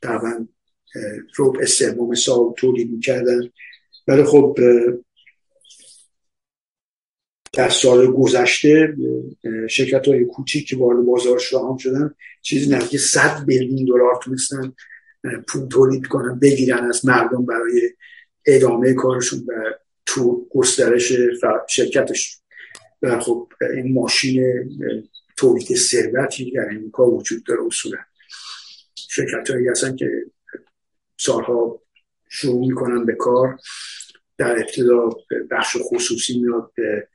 [0.02, 0.46] طبعا
[1.38, 3.40] ربع سوم سال تولید می‌کردن.
[4.08, 4.58] ولی خب
[7.52, 8.96] در سال گذشته
[9.70, 14.72] شرکت های کوچیک که وارد بازار سهام شدن چیزی نزدیک 100 بیلیون دلار تونستن
[15.48, 17.90] پول تولید کنن بگیرن از مردم برای
[18.46, 19.52] ادامه کارشون و
[20.06, 21.12] تو گسترش
[21.68, 22.38] شرکتش.
[23.02, 24.44] و خب این ماشین
[25.36, 27.98] تولید ثروتی در امریکا وجود داره اصولا.
[28.94, 30.10] شرکت هایی هستن که
[31.16, 31.82] سالها
[32.28, 33.58] شروع می‌کنن به کار.
[34.38, 35.10] در ابتدا
[35.50, 37.08] بخش خصوصی میاد به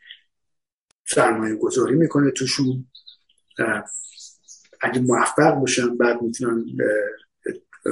[1.06, 2.88] سرمایه گذاری می‌کنه توشون.
[4.82, 6.66] اگه موفق باشن بعد می‌تونن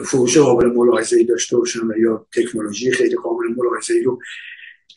[0.05, 4.19] فروش قابل ملاحظه ای داشته باشن و یا تکنولوژی خیلی قابل ملاحظه ای رو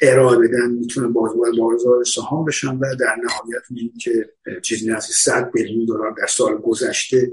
[0.01, 4.33] ارائه بدن می‌تونن بازار بازار سهام بشن و در نهایت میگیم که
[4.63, 7.33] چیزی نزدیک 100 بیلیون دلار در سال گذشته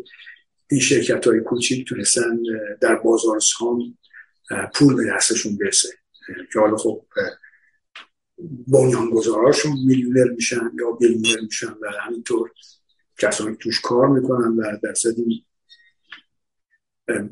[0.72, 2.40] این شرکت های کوچیک تونستن
[2.82, 3.98] در بازار سهام
[4.74, 5.90] پول به دستشون برسه.
[6.54, 7.06] که حالا خب
[8.68, 12.52] بنیانگذاراشون میلیونر میشن یا بیلیونر میشن و همینطور
[13.18, 15.44] کسانی توش کار می‌کنن و درصد این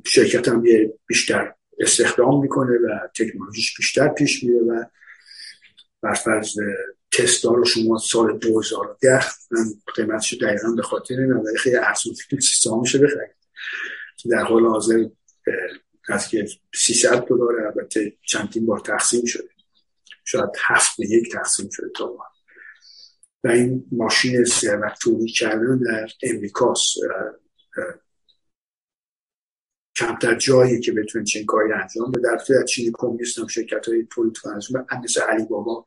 [0.06, 0.64] شرکت هم
[1.08, 4.86] بیشتر استخدام می‌کنه و تکنولوژیش بیشتر پیش میره و
[6.02, 6.56] برفرض
[7.12, 9.66] تستا رو شما سال 2010 من
[9.96, 13.36] قیمتش دقیقا به خاطر نمی‌دونم خیلی ارزون سیستم میشه بخرید.
[14.32, 15.06] در حال حاضر
[16.10, 19.50] از که 300 دلار البته چندین بار تقسیم شده.
[20.26, 22.24] شاید هفت به یک تقسیم شده تا ما.
[23.44, 26.98] و این ماشین ثروت تولید کردن در امریکاست.
[30.00, 32.22] کمتر جایی که بتونه چین کاری انجام بده.
[32.22, 34.64] در چین کمونیست هم شرکت های تولید کنند
[35.04, 35.86] مثل علی بابا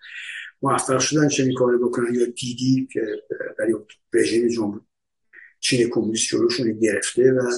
[0.62, 3.06] موفق شدن چنین کاری بکنن یا دیدی که
[3.58, 3.74] برای
[4.12, 4.80] رژیم جمهوری
[5.60, 7.50] چین کمونیست جلوشون گرفته و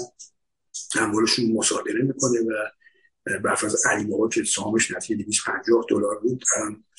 [1.01, 2.53] اموالشون مصادره می‌کنه و
[3.39, 6.45] برف از علی بابا که سامش نتیجه 250 دلار بود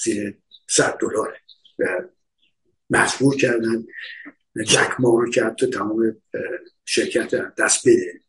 [0.04, 0.38] زیر
[0.70, 1.42] 100 دلاره
[1.80, 1.86] و
[2.90, 3.86] مجبور کردن
[4.66, 6.16] جک ما رو که تمام
[6.86, 8.22] شرکت دست بده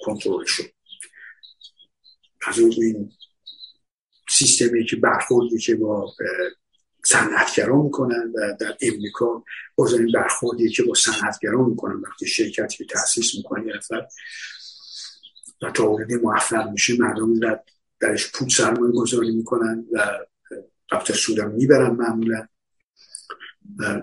[0.00, 0.66] کنترلشون
[2.46, 3.12] از اون این
[4.30, 6.14] سیستمی که برخوردی که با
[7.04, 9.44] صنعتگران می‌کنن و در امریکا
[9.74, 13.74] باز برخوردی که با صنعتگران می‌کنن وقتی شرکتی تاسیس می‌کنن یه
[15.62, 17.60] و تا وردی موفق میشه مردم در
[18.00, 20.18] درش پول سرمایه گذاری می‌کنن و
[20.92, 22.48] رفت سودم می‌برن معمولا.
[23.78, 24.02] و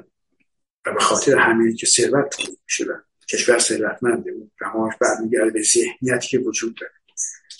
[0.84, 2.86] به خاطر همین که ثروت میشه
[3.30, 6.94] کشور ثروتمنده و رماش برمیگرده به ذهنیتی که وجود داره.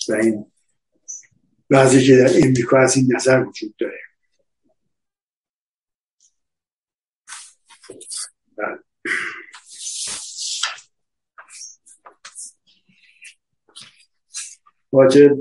[0.08, 0.46] و این
[1.68, 4.00] بعضی که در امریکا از این نظر وجود داره.
[14.92, 15.36] واجب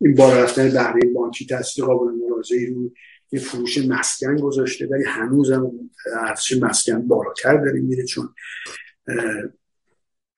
[0.00, 2.92] این بار رفتن بهره بانکی تاثیر قابل ملاحظه رو
[3.32, 5.90] یه فروش مسکن گذاشته ولی هنوز هم
[6.20, 8.34] ارزش مسکن بالاتر داره میره چون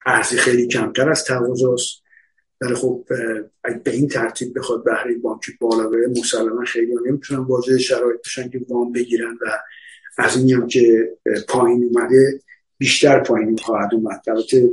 [0.05, 2.03] ارزی خیلی کمتر از تقاضاست.
[2.61, 3.05] ولی خب
[3.63, 8.49] اگه به این ترتیب بخواد بهره بانکی بالا بره مسلما خیلی نمی‌تونن واجه شرایط بشن
[8.49, 9.45] که وام بگیرن و
[10.17, 12.41] از این هم که پایین اومده
[12.77, 14.21] بیشتر پایین خواهد اومد.
[14.27, 14.69] البته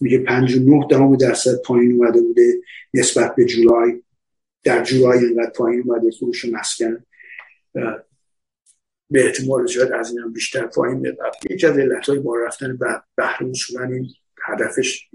[0.00, 2.60] میگه 59 دهم درصد پایین اومده بوده
[2.94, 4.02] نسبت به جولای
[4.62, 7.04] در جولای اینقدر پایین اومده فروش مسکن
[9.10, 11.16] به احتمال زیاد از این هم بیشتر پایین بیاد
[11.50, 12.78] یکی از علت های بار رفتن
[13.16, 14.08] بهره اصولا این
[14.42, 15.08] هدفش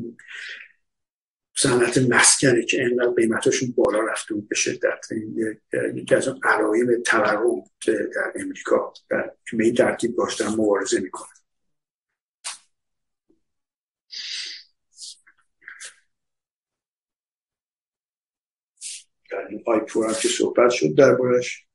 [1.57, 5.05] صنعت مسکنه که اینقدر قیمتاشون بالا رفته بود به شدت.
[5.95, 8.93] یکی از اون علائم تورم در امریکا
[9.49, 11.27] که به این ترتیب داشتن مبارزه می‌کنن
[19.31, 21.65] در این آیپور هم که صحبت شد دربارش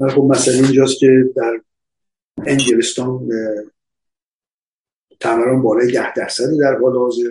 [0.00, 1.60] خب مثلا اینجاست که در
[2.46, 3.28] انگلستان
[5.20, 7.30] تورم بالای ده درصد در حال حاضر.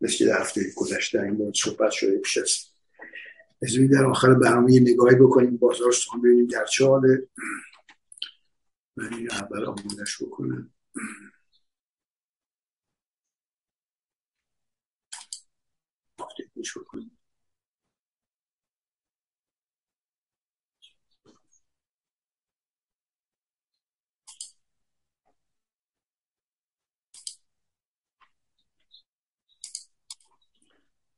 [0.00, 2.74] مثل در هفته گذشته این باید صحبت شده پیش است
[3.90, 7.28] در آخر برنامه یه نگاهی بکنیم بازار سوان ببینیم در چه حاله.
[8.96, 10.72] من این اول آمودش بکنم.
[16.76, 17.17] بکنیم.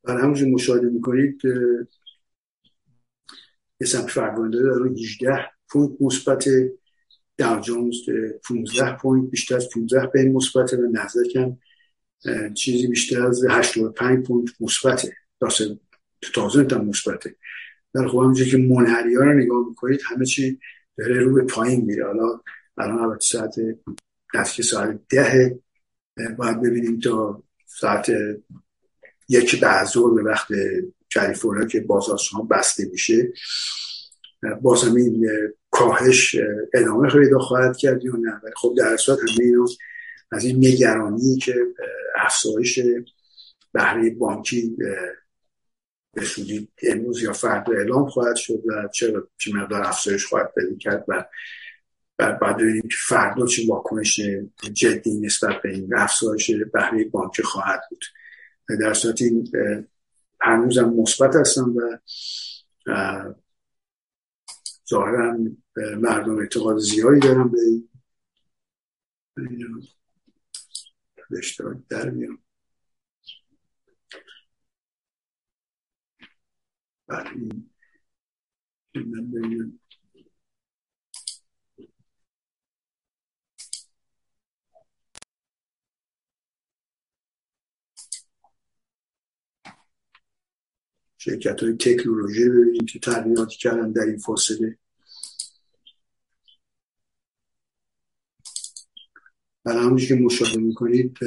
[0.04, 1.40] برای همونجور مشاهده می‌کنید
[3.80, 6.44] اسم فرگانده در 18 پوینت مثبت
[7.36, 7.96] در جونز
[8.48, 11.58] 15 پوینت بیشتر از 15 بین مثبت و نزدیک هم
[12.54, 15.16] چیزی بیشتر از 85 پوینت مثبته.
[16.20, 17.36] تو تازه هم مثبته.
[17.94, 20.60] در خب همونجور که منحری ها رو نگاه می‌کنید همه چی
[20.98, 22.06] داره رو به پایین میره.
[22.06, 22.40] حالا
[22.78, 23.54] الان البته ساعت
[24.34, 25.58] نزدیک ساعت ده
[26.38, 28.12] باید ببینیم تا ساعت
[29.30, 30.48] یکی بعد به وقت
[31.14, 33.32] کالیفرنیا که بازار شما بسته میشه.
[34.62, 35.26] باز این
[35.70, 36.36] کاهش
[36.74, 39.66] ادامه پیدا خواهد کرد یا نه؟ ولی خب در صورت همه اینا
[40.32, 41.54] از این نگرانی که
[42.16, 42.80] افزایش
[43.72, 44.76] بهره بانکی
[46.14, 50.76] به سودی امروز یا فردا اعلام خواهد شد و چه چه مقدار افزایش خواهد پیدا
[50.80, 51.24] کرد و
[52.18, 54.20] بعد ببینیم که فردا چه واکنش
[54.72, 58.04] جدی نسبت به این افزایش بهره بانکی خواهد بود.
[58.76, 59.52] در صورت این
[60.40, 61.98] هنوزم مثبت هستن و
[64.90, 65.38] ظاهرا
[65.76, 67.88] مردم اعتقاد زیادی دارن به این.
[71.38, 72.38] اشتراک در میان
[77.08, 77.30] بله
[78.94, 79.79] این.
[91.22, 94.78] شرکت های تکنولوژی ببینید که تغییراتی کردن در این فاصله.
[99.64, 101.18] برای همونش که مشاهده می‌کنید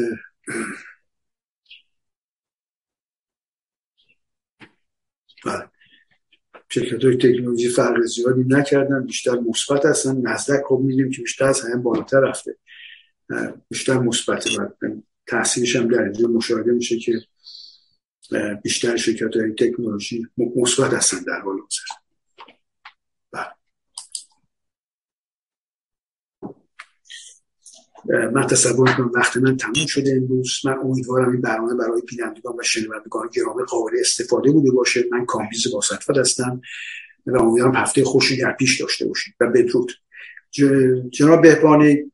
[5.45, 5.69] بله.
[6.69, 10.21] شرکت های تکنولوژی فرق زیادی نکردن بیشتر مثبت هستن.
[10.21, 12.57] نزدک خب میدیم که بیشتر از همه بالاتر رفته.
[13.69, 14.69] بیشتر مثبت و
[15.27, 17.21] تاثیرش هم در اینجا مشاهده میشه که
[18.63, 22.03] بیشتر شرکت های تکنولوژی مثبت هستن در حال حاضر.
[28.33, 30.59] من تصور کنم وقت من تموم شده امروز.
[30.65, 35.03] من امیدوارم این برنامه برای بینندگان و شنوندگان گرامی قابل استفاده بوده باشه.
[35.11, 36.61] من کامبیز باستفاد هستم
[37.25, 39.91] و امیدوارم هفته خوشی در پیش داشته باشید و بدرود.
[41.11, 42.11] جناب بهبانی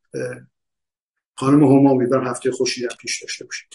[1.36, 3.70] خانم هما امیدوارم هفته خوشی در پیش داشته باشید.